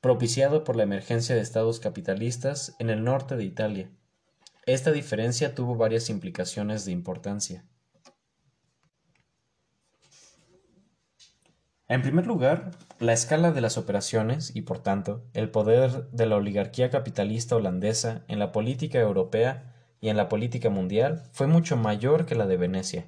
propiciado 0.00 0.64
por 0.64 0.76
la 0.76 0.84
emergencia 0.84 1.34
de 1.34 1.40
estados 1.40 1.80
capitalistas 1.80 2.76
en 2.78 2.90
el 2.90 3.02
norte 3.02 3.36
de 3.36 3.44
Italia. 3.44 3.90
Esta 4.66 4.92
diferencia 4.92 5.54
tuvo 5.54 5.76
varias 5.76 6.10
implicaciones 6.10 6.84
de 6.84 6.92
importancia. 6.92 7.64
En 11.90 12.02
primer 12.02 12.26
lugar, 12.26 12.72
la 13.00 13.14
escala 13.14 13.50
de 13.50 13.62
las 13.62 13.78
operaciones 13.78 14.54
y, 14.54 14.60
por 14.60 14.78
tanto, 14.78 15.24
el 15.32 15.50
poder 15.50 16.10
de 16.10 16.26
la 16.26 16.36
oligarquía 16.36 16.90
capitalista 16.90 17.56
holandesa 17.56 18.24
en 18.28 18.38
la 18.38 18.52
política 18.52 19.00
europea 19.00 19.74
y 19.98 20.10
en 20.10 20.18
la 20.18 20.28
política 20.28 20.68
mundial 20.68 21.22
fue 21.32 21.46
mucho 21.46 21.78
mayor 21.78 22.26
que 22.26 22.34
la 22.34 22.46
de 22.46 22.58
Venecia. 22.58 23.06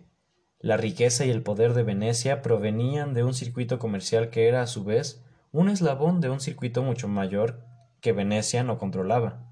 La 0.61 0.79
riqueza 0.79 1.27
y 1.27 1.31
el 1.31 1.43
poder 1.43 1.75
de 1.75 1.83
Venecia 1.83 2.40
provenían 2.40 3.12
de 3.12 3.23
un 3.23 3.35
circuito 3.35 3.79
comercial 3.79 4.31
que 4.31 4.49
era, 4.49 4.62
a 4.62 4.66
su 4.66 4.83
vez, 4.83 5.23
un 5.53 5.69
eslabón 5.69 6.23
de 6.23 6.31
un 6.31 6.40
circuito 6.40 6.83
mucho 6.83 7.07
mayor 7.07 7.61
que 8.01 8.12
Venecia 8.12 8.64
no 8.64 8.79
controlaba. 8.79 9.47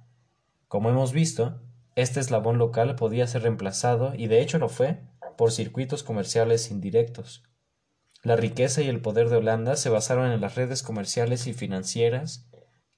Como 0.68 0.88
hemos 0.88 1.12
visto, 1.12 1.60
este 1.96 2.20
eslabón 2.20 2.56
local 2.56 2.94
podía 2.94 3.26
ser 3.26 3.42
reemplazado, 3.42 4.14
y 4.14 4.26
de 4.26 4.40
hecho 4.40 4.58
lo 4.58 4.70
fue, 4.70 5.00
por 5.36 5.52
circuitos 5.52 6.02
comerciales 6.02 6.70
indirectos, 6.70 7.42
la 8.22 8.36
riqueza 8.36 8.82
y 8.82 8.88
el 8.88 9.00
poder 9.00 9.28
de 9.28 9.36
Holanda 9.36 9.76
se 9.76 9.90
basaron 9.90 10.30
en 10.30 10.40
las 10.40 10.56
redes 10.56 10.82
comerciales 10.82 11.46
y 11.46 11.54
financieras 11.54 12.48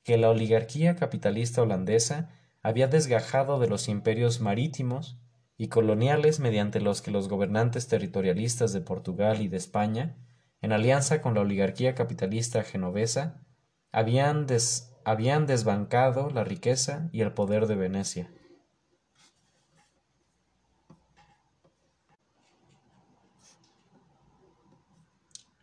que 0.03 0.17
la 0.17 0.31
oligarquía 0.31 0.97
capitalista 0.97 1.63
holandesa 1.63 2.31
había 2.63 2.89
desgajado 2.89 3.59
de 3.59 3.69
los 3.69 3.89
imperios 3.89 4.41
marítimos 4.41 5.19
y 5.57 5.69
coloniales 5.69 6.41
mediante 6.41 6.81
los 6.81 7.03
que 7.03 7.11
los 7.11 7.29
gobernantes 7.29 7.87
territorialistas 7.87 8.73
de 8.73 8.81
Portugal 8.81 9.43
y 9.43 9.49
de 9.49 9.59
España, 9.59 10.17
en 10.63 10.73
alianza 10.73 11.21
con 11.21 11.35
la 11.35 11.43
oligarquía 11.43 11.95
capitalista 11.95 12.63
genovesa, 12.63 13.45
habían, 13.93 14.47
desbancado 14.47 16.31
la 16.31 16.45
riqueza 16.45 17.11
y 17.13 17.21
el 17.21 17.33
poder 17.33 17.67
de 17.67 17.75
Venecia. 17.75 18.33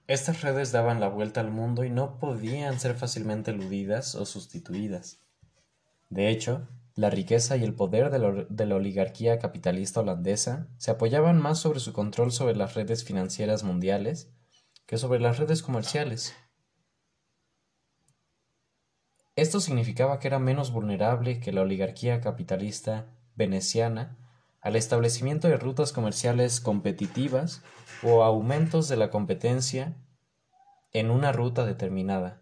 Estas 0.08 0.41
redes 0.41 0.72
daban 0.72 1.02
la 1.02 1.10
vuelta 1.10 1.41
al 1.41 1.52
mundo 1.52 1.84
y 1.84 1.89
no 1.89 2.17
podían 2.17 2.80
ser 2.80 2.96
fácilmente 2.96 3.52
eludidas 3.52 4.15
o 4.15 4.26
sustituidas. 4.26 5.22
De 6.10 6.30
hecho, 6.30 6.70
la 6.96 7.10
riqueza 7.10 7.58
y 7.58 7.63
el 7.63 7.76
poder 7.76 8.10
de, 8.10 8.65
la 8.65 8.76
oligarquía 8.76 9.38
capitalista 9.38 10.00
holandesa 10.00 10.70
se 10.78 10.91
apoyaban 10.91 11.41
más 11.41 11.60
sobre 11.60 11.82
su 11.82 11.91
control 11.91 12.32
sobre 12.32 12.56
las 12.56 12.74
redes 12.74 13.04
financieras 13.04 13.63
mundiales 13.63 14.32
que 14.86 14.98
sobre 14.98 15.20
las 15.20 15.38
redes 15.38 15.62
comerciales. 15.62 16.34
Esto 19.36 19.60
significaba 19.60 20.20
que 20.20 20.30
era 20.30 20.39
menos 20.39 20.72
vulnerable 20.72 21.41
que 21.41 21.51
la 21.51 21.62
oligarquía 21.62 22.22
capitalista 22.22 23.14
veneciana 23.36 24.18
al 24.68 24.76
establecimiento 24.76 25.47
de 25.47 25.55
rutas 25.55 25.93
comerciales 25.93 26.59
competitivas 26.59 27.63
o 28.03 28.26
aumentos 28.26 28.89
de 28.89 28.97
la 28.97 29.09
competencia 29.09 29.95
en 30.91 31.09
una 31.09 31.32
ruta 31.32 31.65
determinada. 31.65 32.41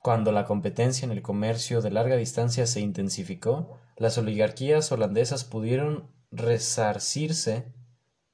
Cuando 0.00 0.32
la 0.32 0.44
competencia 0.44 1.06
en 1.06 1.12
el 1.12 1.22
comercio 1.22 1.82
de 1.82 1.92
larga 1.92 2.16
distancia 2.16 2.66
se 2.66 2.80
intensificó, 2.80 3.78
las 3.96 4.18
oligarquías 4.18 4.90
holandesas 4.90 5.44
pudieron 5.44 6.10
resarcirse 6.32 7.72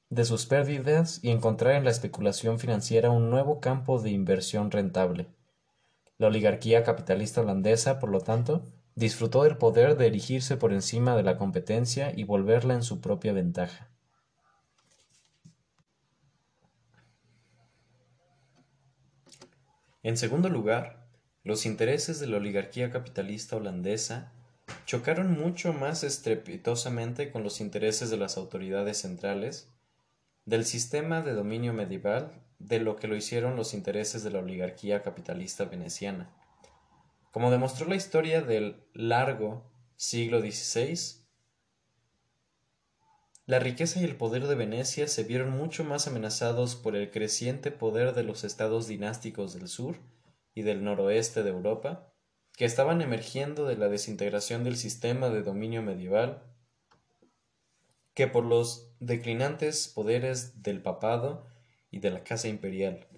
de 0.09 0.25
sus 0.25 0.47
pérdidas 0.47 1.19
y 1.21 1.29
encontrar 1.29 1.75
en 1.75 1.83
la 1.83 1.91
especulación 1.91 2.57
financiera 2.57 3.11
un 3.11 3.29
nuevo 3.29 3.59
campo 3.59 4.01
de 4.01 4.09
inversión 4.09 4.71
rentable. 4.71 5.27
La 6.17 6.27
oligarquía 6.27 6.83
capitalista 6.83 7.41
holandesa, 7.41 7.99
por 7.99 8.09
lo 8.09 8.21
tanto, 8.21 8.63
disfrutó 8.95 9.43
del 9.43 9.57
poder 9.57 9.97
de 9.97 10.07
erigirse 10.07 10.57
por 10.57 10.73
encima 10.73 11.15
de 11.15 11.23
la 11.23 11.37
competencia 11.37 12.11
y 12.15 12.23
volverla 12.23 12.73
en 12.73 12.83
su 12.83 13.01
propia 13.01 13.33
ventaja. 13.33 13.89
En 20.01 20.17
segundo 20.17 20.49
lugar, 20.49 21.07
los 21.43 21.65
intereses 21.65 22.19
de 22.19 22.27
la 22.27 22.37
oligarquía 22.37 22.89
capitalista 22.89 23.55
holandesa 23.57 24.31
chocaron 24.85 25.31
mucho 25.31 25.73
más 25.73 26.03
estrepitosamente 26.03 27.31
con 27.31 27.43
los 27.43 27.59
intereses 27.59 28.09
de 28.09 28.17
las 28.17 28.37
autoridades 28.37 28.97
centrales 28.97 29.69
del 30.45 30.65
sistema 30.65 31.21
de 31.21 31.33
dominio 31.33 31.73
medieval 31.73 32.41
de 32.59 32.79
lo 32.79 32.95
que 32.95 33.07
lo 33.07 33.15
hicieron 33.15 33.55
los 33.55 33.73
intereses 33.73 34.23
de 34.23 34.31
la 34.31 34.39
oligarquía 34.39 35.03
capitalista 35.03 35.65
veneciana. 35.65 36.29
Como 37.31 37.51
demostró 37.51 37.87
la 37.87 37.95
historia 37.95 38.41
del 38.41 38.83
largo 38.93 39.71
siglo 39.95 40.41
XVI, 40.41 41.19
la 43.49 43.57
riqueza 43.59 43.99
y 43.99 44.03
el 44.03 44.15
poder 44.15 44.45
de 44.45 44.53
Venecia 44.53 45.07
se 45.07 45.23
vieron 45.23 45.49
mucho 45.49 45.83
más 45.83 46.07
amenazados 46.07 46.75
por 46.75 46.95
el 46.95 47.09
creciente 47.09 47.71
poder 47.71 48.13
de 48.13 48.21
los 48.23 48.43
estados 48.43 48.87
dinásticos 48.87 49.53
del 49.53 49.67
sur 49.67 49.97
y 50.53 50.61
del 50.61 50.83
noroeste 50.83 51.41
de 51.41 51.49
Europa, 51.49 52.13
que 52.55 52.65
estaban 52.65 53.01
emergiendo 53.01 53.65
de 53.65 53.75
la 53.75 53.89
desintegración 53.89 54.63
del 54.63 54.77
sistema 54.77 55.29
de 55.29 55.41
dominio 55.41 55.81
medieval, 55.81 56.43
que 58.13 58.27
por 58.27 58.45
los 58.45 58.93
declinantes 58.99 59.87
poderes 59.87 60.61
del 60.61 60.81
papado 60.81 61.47
y 61.89 61.99
de 61.99 62.11
la 62.11 62.23
Casa 62.23 62.49
Imperial. 62.49 63.08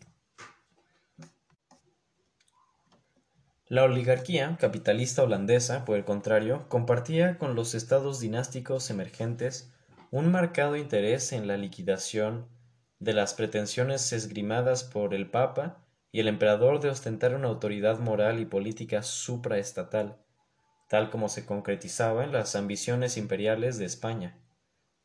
La 3.71 3.85
oligarquía 3.85 4.57
capitalista 4.59 5.23
holandesa, 5.23 5.85
por 5.85 5.95
el 5.95 6.03
contrario, 6.03 6.65
compartía 6.67 7.37
con 7.37 7.55
los 7.55 7.73
estados 7.73 8.19
dinásticos 8.19 8.89
emergentes 8.89 9.71
un 10.11 10.29
marcado 10.29 10.75
interés 10.75 11.31
en 11.31 11.47
la 11.47 11.55
liquidación 11.55 12.49
de 12.99 13.13
las 13.13 13.33
pretensiones 13.33 14.11
esgrimadas 14.11 14.83
por 14.83 15.13
el 15.13 15.29
Papa 15.29 15.85
y 16.11 16.19
el 16.19 16.27
emperador 16.27 16.81
de 16.81 16.89
ostentar 16.89 17.33
una 17.33 17.47
autoridad 17.47 17.97
moral 17.99 18.41
y 18.41 18.45
política 18.45 19.03
supraestatal, 19.03 20.17
tal 20.89 21.09
como 21.09 21.29
se 21.29 21.45
concretizaba 21.45 22.25
en 22.25 22.33
las 22.33 22.57
ambiciones 22.57 23.15
imperiales 23.15 23.77
de 23.77 23.85
España. 23.85 24.37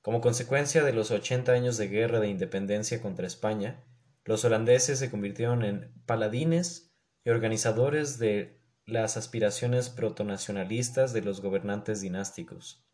Como 0.02 0.20
consecuencia 0.20 0.82
de 0.82 0.92
los 0.92 1.12
ochenta 1.12 1.52
años 1.52 1.76
de 1.76 1.86
guerra 1.86 2.18
de 2.18 2.30
independencia 2.30 3.00
contra 3.00 3.28
España, 3.28 3.84
los 4.24 4.44
holandeses 4.44 4.98
se 4.98 5.08
convirtieron 5.08 5.64
en 5.64 5.92
paladines 6.04 6.90
y 7.24 7.30
organizadores 7.30 8.18
de 8.18 8.55
las 8.86 9.16
aspiraciones 9.16 9.90
protonacionalistas 9.90 11.12
de 11.12 11.20
los 11.20 11.40
gobernantes 11.40 12.00
dinásticos. 12.00 12.84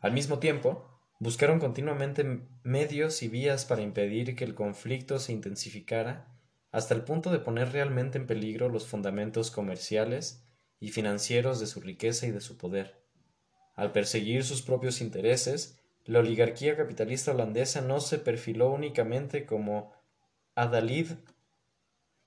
Al 0.00 0.12
mismo 0.12 0.38
tiempo, 0.38 0.86
buscaron 1.20 1.60
continuamente 1.60 2.46
medios 2.62 3.22
y 3.22 3.28
vías 3.28 3.66
para 3.66 3.82
impedir 3.82 4.34
que 4.34 4.44
el 4.44 4.54
conflicto 4.54 5.18
se 5.18 5.32
intensificara 5.32 6.26
hasta 6.72 6.94
el 6.94 7.02
punto 7.02 7.30
de 7.30 7.38
poner 7.38 7.72
realmente 7.72 8.16
en 8.16 8.26
peligro 8.26 8.70
los 8.70 8.86
fundamentos 8.86 9.50
comerciales 9.50 10.44
y 10.80 10.88
financieros 10.88 11.60
de 11.60 11.66
su 11.66 11.80
riqueza 11.80 12.26
y 12.26 12.30
de 12.30 12.40
su 12.40 12.56
poder. 12.56 13.02
Al 13.76 13.92
perseguir 13.92 14.42
sus 14.42 14.62
propios 14.62 15.02
intereses, 15.02 15.78
la 16.04 16.20
oligarquía 16.20 16.76
capitalista 16.76 17.32
holandesa 17.32 17.82
no 17.82 18.00
se 18.00 18.18
perfiló 18.18 18.70
únicamente 18.70 19.44
como 19.44 19.92
adalid 20.54 21.12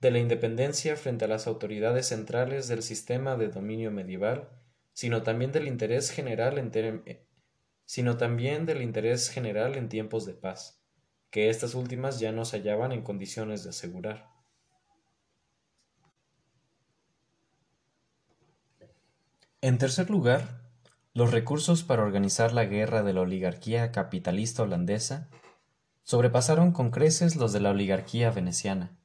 de 0.02 0.10
la 0.10 0.18
independencia 0.18 0.96
frente 0.96 1.26
a 1.26 1.28
las 1.28 1.46
autoridades 1.46 2.08
centrales 2.08 2.66
del 2.66 2.82
sistema 2.82 3.36
de 3.36 3.46
dominio 3.46 3.92
medieval, 3.92 4.48
sino 4.92 5.22
también 5.22 5.52
del 5.52 5.68
interés 5.68 6.10
general 6.10 6.58
en, 6.58 7.04
sino 7.84 8.16
también 8.16 8.66
del 8.66 8.82
interés 8.82 9.30
general 9.30 9.76
en 9.76 9.88
tiempos 9.88 10.26
de 10.26 10.34
paz, 10.34 10.82
que 11.30 11.50
estas 11.50 11.76
últimas 11.76 12.18
ya 12.18 12.32
no 12.32 12.44
se 12.44 12.56
hallaban 12.56 12.90
en 12.90 13.02
condiciones 13.02 13.62
de 13.62 13.70
asegurar. 13.70 14.28
En 19.60 19.78
tercer 19.78 20.10
lugar, 20.10 20.62
los 21.14 21.30
recursos 21.30 21.84
para 21.84 22.02
organizar 22.02 22.52
la 22.52 22.64
guerra 22.64 23.04
de 23.04 23.12
la 23.12 23.20
oligarquía 23.20 23.92
capitalista 23.92 24.64
holandesa 24.64 25.28
sobrepasaron 26.02 26.72
con 26.72 26.90
creces 26.90 27.36
los 27.36 27.52
de 27.52 27.60
la 27.60 27.70
oligarquía 27.70 28.32
veneciana. 28.32 28.98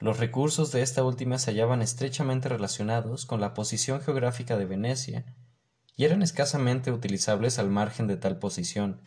Los 0.00 0.18
recursos 0.18 0.70
de 0.70 0.82
esta 0.82 1.02
última 1.02 1.38
se 1.38 1.50
hallaban 1.50 1.82
estrechamente 1.82 2.48
relacionados 2.48 3.26
con 3.26 3.40
la 3.40 3.52
posición 3.52 4.00
geográfica 4.00 4.56
de 4.56 4.64
Venecia 4.64 5.24
y 5.96 6.04
eran 6.04 6.22
escasamente 6.22 6.92
utilizables 6.92 7.58
al 7.58 7.68
margen 7.68 8.06
de 8.06 8.16
tal 8.16 8.38
posición, 8.38 9.00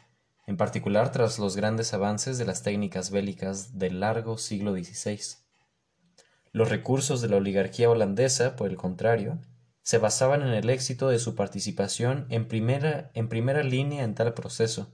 en 0.47 0.57
particular 0.57 1.13
tras 1.13 1.39
los 1.39 1.55
grandes 1.55 1.93
avances 1.93 2.37
de 2.37 2.45
las 2.45 2.61
técnicas 2.63 3.09
bélicas 3.09 3.79
del 3.79 4.01
largo 4.01 4.37
siglo 4.37 4.73
XVI. 4.73 5.37
Los 6.51 6.67
recursos 6.69 7.21
de 7.21 7.29
la 7.29 7.37
oligarquía 7.37 7.89
holandesa, 7.89 8.57
por 8.57 8.69
el 8.69 8.75
contrario, 8.75 9.39
se 9.83 9.97
basaban 9.97 10.41
en 10.41 10.49
el 10.49 10.69
éxito 10.69 11.07
de 11.07 11.19
su 11.19 11.35
participación 11.35 12.25
en 12.29 12.49
primera, 12.49 13.11
en 13.13 13.29
primera 13.29 13.63
línea 13.63 14.03
en 14.03 14.13
tal 14.13 14.33
proceso. 14.33 14.91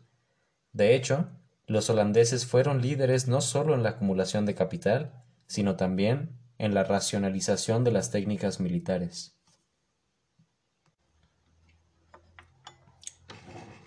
De 0.73 0.93
hecho, 0.93 1.27
los 1.65 1.89
holandeses 1.89 2.45
fueron 2.45 2.83
líderes 2.83 3.27
no 3.27 3.41
solo 3.41 3.73
en 3.73 3.81
la 3.81 3.89
acumulación 3.89 4.45
de 4.45 4.53
capital, 4.53 5.23
sino 5.47 5.75
también 5.75 6.37
en 6.57 6.73
la 6.73 6.83
racionalización 6.83 7.83
de 7.83 7.91
las 7.91 8.11
técnicas 8.11 8.59
militares. 8.59 9.37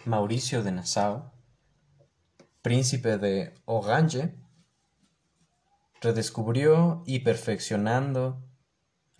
Mauricio 0.05 0.63
de 0.63 0.73
Nassau, 0.73 1.31
príncipe 2.63 3.19
de 3.19 3.55
Orange, 3.67 4.35
redescubrió 6.01 7.03
y 7.07 7.21
perfeccionando 7.21 8.43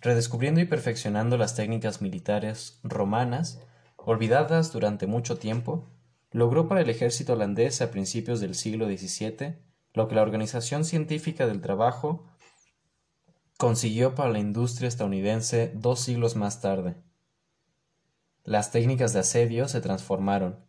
redescubriendo 0.01 0.59
y 0.59 0.65
perfeccionando 0.65 1.37
las 1.37 1.55
técnicas 1.55 2.01
militares 2.01 2.79
romanas, 2.83 3.61
olvidadas 3.97 4.73
durante 4.73 5.05
mucho 5.05 5.37
tiempo, 5.37 5.89
logró 6.31 6.67
para 6.67 6.81
el 6.81 6.89
ejército 6.89 7.33
holandés 7.33 7.81
a 7.81 7.91
principios 7.91 8.39
del 8.39 8.55
siglo 8.55 8.87
XVII 8.87 9.59
lo 9.93 10.07
que 10.07 10.15
la 10.15 10.21
Organización 10.21 10.85
Científica 10.85 11.45
del 11.45 11.61
Trabajo 11.61 12.25
consiguió 13.61 14.15
para 14.15 14.31
la 14.31 14.39
industria 14.39 14.87
estadounidense 14.87 15.71
dos 15.75 15.99
siglos 15.99 16.35
más 16.35 16.61
tarde. 16.61 16.95
Las 18.43 18.71
técnicas 18.71 19.13
de 19.13 19.19
asedio 19.19 19.67
se 19.67 19.81
transformaron. 19.81 20.65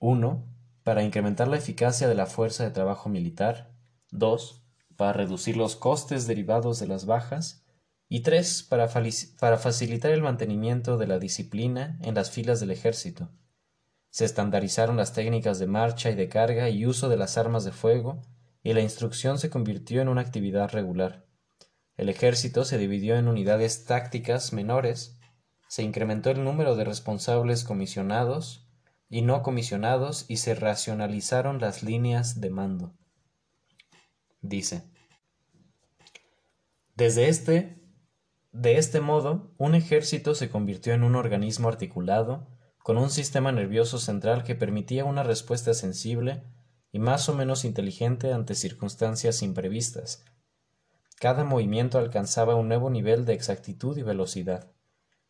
Uno, 0.00 0.44
para 0.82 1.04
incrementar 1.04 1.46
la 1.46 1.58
eficacia 1.58 2.08
de 2.08 2.16
la 2.16 2.26
fuerza 2.26 2.64
de 2.64 2.72
trabajo 2.72 3.08
militar. 3.08 3.70
Dos, 4.10 4.64
para 4.96 5.12
reducir 5.12 5.56
los 5.56 5.76
costes 5.76 6.26
derivados 6.26 6.80
de 6.80 6.88
las 6.88 7.06
bajas 7.06 7.64
y 8.08 8.22
tres, 8.22 8.64
para, 8.64 8.88
facilitar 8.88 10.10
el 10.10 10.22
mantenimiento 10.22 10.98
de 10.98 11.06
la 11.06 11.20
disciplina 11.20 12.00
en 12.02 12.16
las 12.16 12.32
filas 12.32 12.58
del 12.58 12.72
ejército. 12.72 13.30
Se 14.10 14.24
estandarizaron 14.24 14.96
las 14.96 15.12
técnicas 15.12 15.60
de 15.60 15.68
marcha 15.68 16.10
y 16.10 16.16
de 16.16 16.28
carga 16.28 16.68
y 16.68 16.84
uso 16.84 17.08
de 17.08 17.16
las 17.16 17.38
armas 17.38 17.62
de 17.62 17.70
fuego, 17.70 18.22
y 18.64 18.72
la 18.72 18.80
instrucción 18.80 19.38
se 19.38 19.50
convirtió 19.50 20.02
en 20.02 20.08
una 20.08 20.22
actividad 20.22 20.72
regular. 20.72 21.24
El 21.96 22.08
ejército 22.08 22.64
se 22.64 22.78
dividió 22.78 23.16
en 23.16 23.28
unidades 23.28 23.84
tácticas 23.84 24.52
menores, 24.52 25.18
se 25.68 25.82
incrementó 25.82 26.30
el 26.30 26.44
número 26.44 26.76
de 26.76 26.84
responsables 26.84 27.64
comisionados 27.64 28.68
y 29.08 29.22
no 29.22 29.42
comisionados 29.42 30.24
y 30.28 30.38
se 30.38 30.54
racionalizaron 30.54 31.60
las 31.60 31.82
líneas 31.82 32.40
de 32.40 32.50
mando. 32.50 32.94
Dice. 34.40 34.82
Desde 36.96 37.28
este 37.28 37.84
de 38.54 38.78
este 38.78 39.00
modo, 39.00 39.52
un 39.58 39.74
ejército 39.74 40.36
se 40.36 40.48
convirtió 40.48 40.94
en 40.94 41.02
un 41.02 41.16
organismo 41.16 41.66
articulado, 41.66 42.46
con 42.84 42.98
un 42.98 43.10
sistema 43.10 43.50
nervioso 43.50 43.98
central 43.98 44.44
que 44.44 44.54
permitía 44.54 45.04
una 45.04 45.24
respuesta 45.24 45.74
sensible 45.74 46.44
y 46.92 47.00
más 47.00 47.28
o 47.28 47.34
menos 47.34 47.64
inteligente 47.64 48.32
ante 48.32 48.54
circunstancias 48.54 49.42
imprevistas. 49.42 50.24
Cada 51.20 51.44
movimiento 51.44 51.98
alcanzaba 51.98 52.54
un 52.54 52.68
nuevo 52.68 52.90
nivel 52.90 53.24
de 53.24 53.34
exactitud 53.34 53.96
y 53.96 54.02
velocidad. 54.02 54.70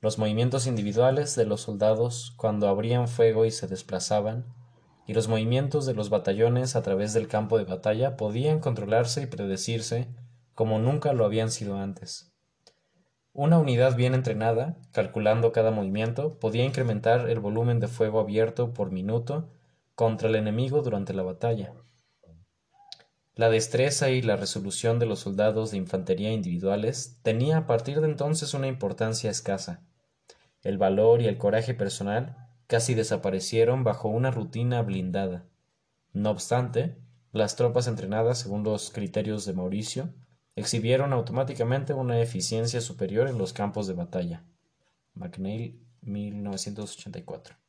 Los 0.01 0.18
movimientos 0.18 0.66
individuales 0.66 1.37
de 1.37 1.47
los 1.47 1.62
soldados 1.62 2.35
cuando 2.37 2.68
abrían 2.68 3.09
fuego 3.09 3.45
y 3.45 3.51
se 3.51 3.66
desplazaban, 3.66 4.45
y 5.07 5.14
los 5.14 5.28
movimientos 5.28 5.87
de 5.87 5.95
los 5.95 6.11
batallones 6.11 6.76
a 6.76 6.82
través 6.82 7.12
del 7.12 7.28
campo 7.28 7.59
de 7.59 7.64
batalla 7.64 8.16
podían 8.16 8.59
controlarse 8.59 9.22
y 9.22 9.26
predecirse 9.26 10.09
como 10.55 10.78
nunca 10.78 11.12
lo 11.12 11.24
habían 11.24 11.51
sido 11.51 11.76
antes. 11.76 12.32
Una 13.32 13.59
unidad 13.59 13.97
bien 13.97 14.14
entrenada, 14.14 14.76
calculando 14.93 15.53
cada 15.53 15.72
movimiento, 15.72 16.39
podía 16.39 16.64
incrementar 16.64 17.28
el 17.28 17.41
volumen 17.41 17.80
de 17.80 17.89
fuego 17.89 18.20
abierto 18.20 18.72
por 18.72 18.93
minuto 18.93 19.51
contra 19.95 20.28
el 20.28 20.37
enemigo 20.37 20.82
durante 20.82 21.12
la 21.14 21.24
batalla. 21.24 21.74
La 23.37 23.51
destreza 23.51 24.11
y 24.11 24.22
la 24.22 24.37
resolución 24.37 25.01
de 25.01 25.07
los 25.07 25.18
soldados 25.18 25.72
de 25.72 25.76
infantería 25.76 26.32
individuales 26.32 27.18
tenía 27.22 27.59
a 27.59 27.66
partir 27.66 28.01
de 28.01 28.07
entonces 28.07 28.55
una 28.55 28.68
importancia 28.68 29.28
escasa. 29.28 29.82
El 30.62 30.78
valor 30.78 31.20
y 31.20 31.26
el 31.26 31.37
coraje 31.37 31.74
personal 31.74 32.37
casi 32.68 32.95
desaparecieron 32.95 33.82
bajo 33.82 34.09
una 34.09 34.30
rutina 34.30 34.82
blindada. 34.82 35.47
No 36.12 36.30
obstante, 36.30 36.97
las 37.32 37.57
tropas 37.57 37.89
entrenadas 37.89 38.39
según 38.39 38.62
los 38.62 38.91
criterios 38.91 39.45
de 39.45 39.53
Mauricio 39.53 40.14
exhibieron 40.55 41.12
automáticamente 41.12 41.93
una 41.93 42.20
eficiencia 42.20 42.80
superior 42.80 43.26
en 43.26 43.37
los 43.37 43.53
campos 43.53 43.89
de 43.89 43.95
batalla. 43.95 44.45
McNeil, 45.14 45.85
1984. 46.03 47.64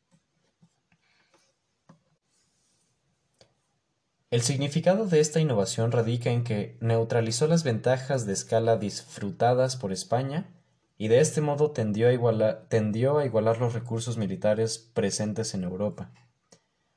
El 4.32 4.42
significado 4.42 5.06
de 5.06 5.20
esta 5.20 5.40
innovación 5.40 5.92
radica 5.92 6.32
en 6.32 6.44
que 6.44 6.78
neutralizó 6.82 7.48
las 7.48 7.64
ventajas 7.64 8.26
de 8.26 8.34
escala 8.34 8.76
disfrutadas 8.78 9.78
por 9.78 9.92
España 9.92 10.52
y 10.98 11.10
de 11.10 11.20
este 11.20 11.42
modo 11.42 11.72
tendió 11.72 12.08
a, 12.08 12.14
igualar, 12.14 13.60
los 13.60 13.74
recursos 13.74 14.18
militares 14.18 14.80
presentes 14.94 15.54
en 15.54 15.64
Europa. 15.64 16.12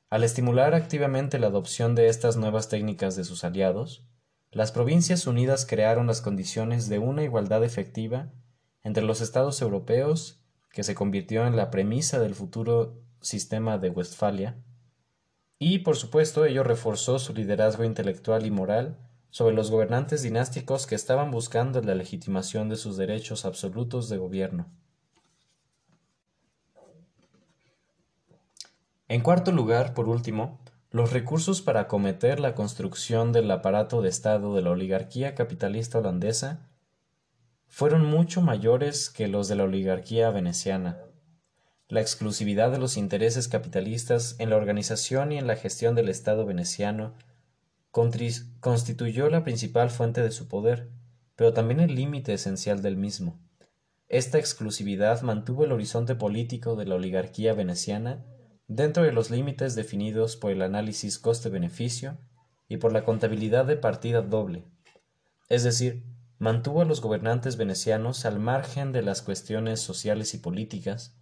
Al 0.09 0.23
estimular 0.23 0.73
activamente 0.73 1.37
la 1.37 1.47
adopción 1.47 1.93
de 1.93 2.07
estas 2.07 2.35
nuevas 2.35 2.67
técnicas 2.67 3.15
de 3.15 3.23
sus 3.23 3.43
aliados, 3.43 4.03
las 4.51 4.71
Provincias 4.71 5.27
Unidas 5.27 5.67
crearon 5.67 6.07
las 6.07 6.21
condiciones 6.21 6.89
de 6.89 6.97
una 6.97 7.23
igualdad 7.23 7.63
efectiva 7.63 8.31
entre 8.81 9.03
los 9.03 9.21
estados 9.21 9.61
europeos 9.61 10.41
que 10.71 10.83
se 10.83 10.95
convirtió 10.95 11.45
en 11.45 11.55
la 11.55 11.69
premisa 11.69 12.19
del 12.19 12.33
futuro 12.33 13.03
sistema 13.21 13.77
de 13.77 13.91
Westfalia, 13.91 14.57
y 15.59 15.79
por 15.79 15.97
supuesto 15.97 16.45
ello 16.45 16.63
reforzó 16.63 17.19
su 17.19 17.33
liderazgo 17.33 17.83
intelectual 17.83 18.45
y 18.45 18.51
moral 18.51 18.97
sobre 19.29 19.53
los 19.53 19.69
gobernantes 19.69 20.23
dinásticos 20.23 20.87
que 20.87 20.95
estaban 20.95 21.29
buscando 21.29 21.81
la 21.81 21.93
legitimación 21.93 22.69
de 22.69 22.77
sus 22.77 22.95
derechos 22.95 23.45
absolutos 23.45 24.07
de 24.09 24.17
gobierno. 24.17 24.67
En 29.09 29.21
cuarto 29.21 29.51
lugar, 29.51 29.93
por 29.93 30.07
último, 30.07 30.59
los 30.91 31.11
recursos 31.11 31.61
para 31.61 31.81
acometer 31.81 32.39
la 32.39 32.55
construcción 32.55 33.31
del 33.31 33.51
aparato 33.51 34.01
de 34.01 34.09
Estado 34.09 34.55
de 34.55 34.61
la 34.61 34.71
oligarquía 34.71 35.35
capitalista 35.35 35.99
holandesa 35.99 36.69
fueron 37.67 38.05
mucho 38.05 38.41
mayores 38.41 39.09
que 39.09 39.27
los 39.27 39.47
de 39.47 39.55
la 39.55 39.63
oligarquía 39.63 40.31
veneciana. 40.31 40.97
La 41.91 42.01
exclusividad 42.01 42.71
de 42.71 42.77
los 42.77 42.97
intereses 42.97 43.47
capitalistas 43.47 44.35
en 44.37 44.51
la 44.51 44.57
organización 44.57 45.31
y 45.31 45.39
en 45.39 45.47
la 45.47 45.55
gestión 45.55 45.95
del 45.95 46.07
Estado 46.07 46.45
veneciano 46.45 47.15
constituyó 47.89 49.27
la 49.31 49.43
principal 49.43 49.89
fuente 49.89 50.21
de 50.21 50.29
su 50.29 50.47
poder, 50.47 50.91
pero 51.35 51.51
también 51.51 51.79
el 51.79 51.95
límite 51.95 52.33
esencial 52.33 52.83
del 52.83 52.95
mismo. 52.95 53.39
Esta 54.07 54.37
exclusividad 54.37 55.23
mantuvo 55.23 55.65
el 55.65 55.71
horizonte 55.71 56.13
político 56.13 56.75
de 56.75 56.85
la 56.85 56.93
oligarquía 56.93 57.55
veneciana 57.55 58.23
dentro 58.67 59.01
de 59.01 59.11
los 59.11 59.31
límites 59.31 59.73
definidos 59.73 60.35
por 60.35 60.51
el 60.51 60.61
análisis 60.61 61.17
coste-beneficio 61.17 62.19
y 62.67 62.77
por 62.77 62.93
la 62.93 63.03
contabilidad 63.03 63.65
de 63.65 63.77
partida 63.77 64.21
doble, 64.21 64.63
es 65.47 65.63
decir, 65.63 66.05
mantuvo 66.37 66.83
a 66.83 66.85
los 66.85 67.01
gobernantes 67.01 67.57
venecianos 67.57 68.25
al 68.25 68.37
margen 68.37 68.91
de 68.91 69.01
las 69.01 69.23
cuestiones 69.23 69.79
sociales 69.79 70.35
y 70.35 70.37
políticas 70.37 71.18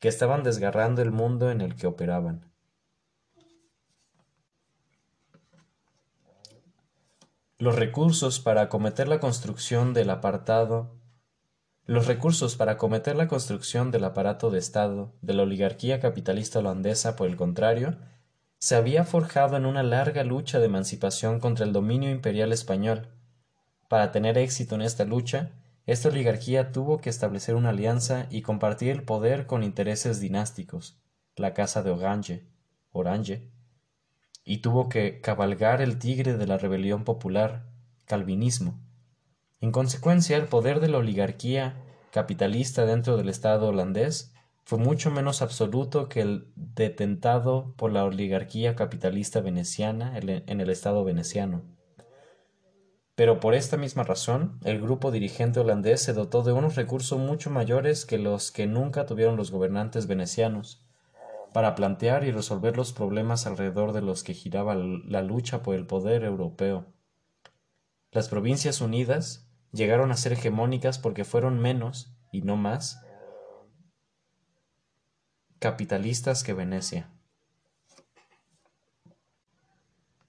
que 0.00 0.08
estaban 0.08 0.42
desgarrando 0.42 1.02
el 1.02 1.12
mundo 1.12 1.50
en 1.50 1.60
el 1.60 1.76
que 1.76 1.86
operaban. 1.86 2.50
Los 7.58 7.76
recursos 7.76 8.40
para 8.40 8.62
acometer 8.62 9.06
la 9.06 9.20
construcción 9.20 9.92
del 9.94 10.10
apartado 10.10 11.00
los 11.90 12.06
recursos 12.06 12.54
para 12.54 12.72
acometer 12.72 13.16
la 13.16 13.26
construcción 13.26 13.90
del 13.90 14.04
aparato 14.04 14.52
de 14.52 14.60
Estado 14.60 15.12
de 15.22 15.34
la 15.34 15.42
oligarquía 15.42 15.98
capitalista 15.98 16.60
holandesa, 16.60 17.16
por 17.16 17.28
el 17.28 17.34
contrario, 17.34 17.96
se 18.60 18.76
había 18.76 19.02
forjado 19.02 19.56
en 19.56 19.66
una 19.66 19.82
larga 19.82 20.22
lucha 20.22 20.60
de 20.60 20.66
emancipación 20.66 21.40
contra 21.40 21.64
el 21.64 21.72
dominio 21.72 22.08
imperial 22.08 22.52
español. 22.52 23.08
Para 23.88 24.12
tener 24.12 24.38
éxito 24.38 24.76
en 24.76 24.82
esta 24.82 25.04
lucha, 25.04 25.50
esta 25.92 26.08
oligarquía 26.08 26.70
tuvo 26.70 26.98
que 26.98 27.10
establecer 27.10 27.56
una 27.56 27.70
alianza 27.70 28.28
y 28.30 28.42
compartir 28.42 28.90
el 28.90 29.02
poder 29.02 29.46
con 29.46 29.64
intereses 29.64 30.20
dinásticos, 30.20 31.02
la 31.34 31.52
casa 31.52 31.82
de 31.82 31.90
Orange, 31.90 32.46
Orange, 32.92 33.50
y 34.44 34.58
tuvo 34.58 34.88
que 34.88 35.20
cabalgar 35.20 35.82
el 35.82 35.98
tigre 35.98 36.36
de 36.36 36.46
la 36.46 36.58
rebelión 36.58 37.02
popular, 37.02 37.66
calvinismo. 38.04 38.78
En 39.60 39.72
consecuencia, 39.72 40.36
el 40.36 40.46
poder 40.46 40.78
de 40.78 40.90
la 40.90 40.98
oligarquía 40.98 41.82
capitalista 42.12 42.86
dentro 42.86 43.16
del 43.16 43.28
Estado 43.28 43.66
holandés 43.66 44.32
fue 44.62 44.78
mucho 44.78 45.10
menos 45.10 45.42
absoluto 45.42 46.08
que 46.08 46.20
el 46.20 46.52
detentado 46.54 47.74
por 47.76 47.90
la 47.90 48.04
oligarquía 48.04 48.76
capitalista 48.76 49.40
veneciana 49.40 50.16
en 50.16 50.60
el 50.60 50.70
Estado 50.70 51.02
veneciano. 51.02 51.64
Pero 53.14 53.40
por 53.40 53.54
esta 53.54 53.76
misma 53.76 54.02
razón, 54.02 54.58
el 54.64 54.80
grupo 54.80 55.10
dirigente 55.10 55.60
holandés 55.60 56.02
se 56.02 56.12
dotó 56.12 56.42
de 56.42 56.52
unos 56.52 56.76
recursos 56.76 57.18
mucho 57.18 57.50
mayores 57.50 58.06
que 58.06 58.18
los 58.18 58.50
que 58.50 58.66
nunca 58.66 59.06
tuvieron 59.06 59.36
los 59.36 59.50
gobernantes 59.50 60.06
venecianos, 60.06 60.86
para 61.52 61.74
plantear 61.74 62.24
y 62.24 62.30
resolver 62.30 62.76
los 62.76 62.92
problemas 62.92 63.46
alrededor 63.46 63.92
de 63.92 64.02
los 64.02 64.22
que 64.22 64.34
giraba 64.34 64.74
la 64.74 65.22
lucha 65.22 65.62
por 65.62 65.74
el 65.74 65.86
poder 65.86 66.24
europeo. 66.24 66.86
Las 68.12 68.28
Provincias 68.28 68.80
Unidas 68.80 69.48
llegaron 69.72 70.10
a 70.10 70.16
ser 70.16 70.32
hegemónicas 70.32 70.98
porque 70.98 71.24
fueron 71.24 71.58
menos, 71.58 72.16
y 72.32 72.42
no 72.42 72.56
más, 72.56 73.04
capitalistas 75.58 76.42
que 76.42 76.54
Venecia. 76.54 77.10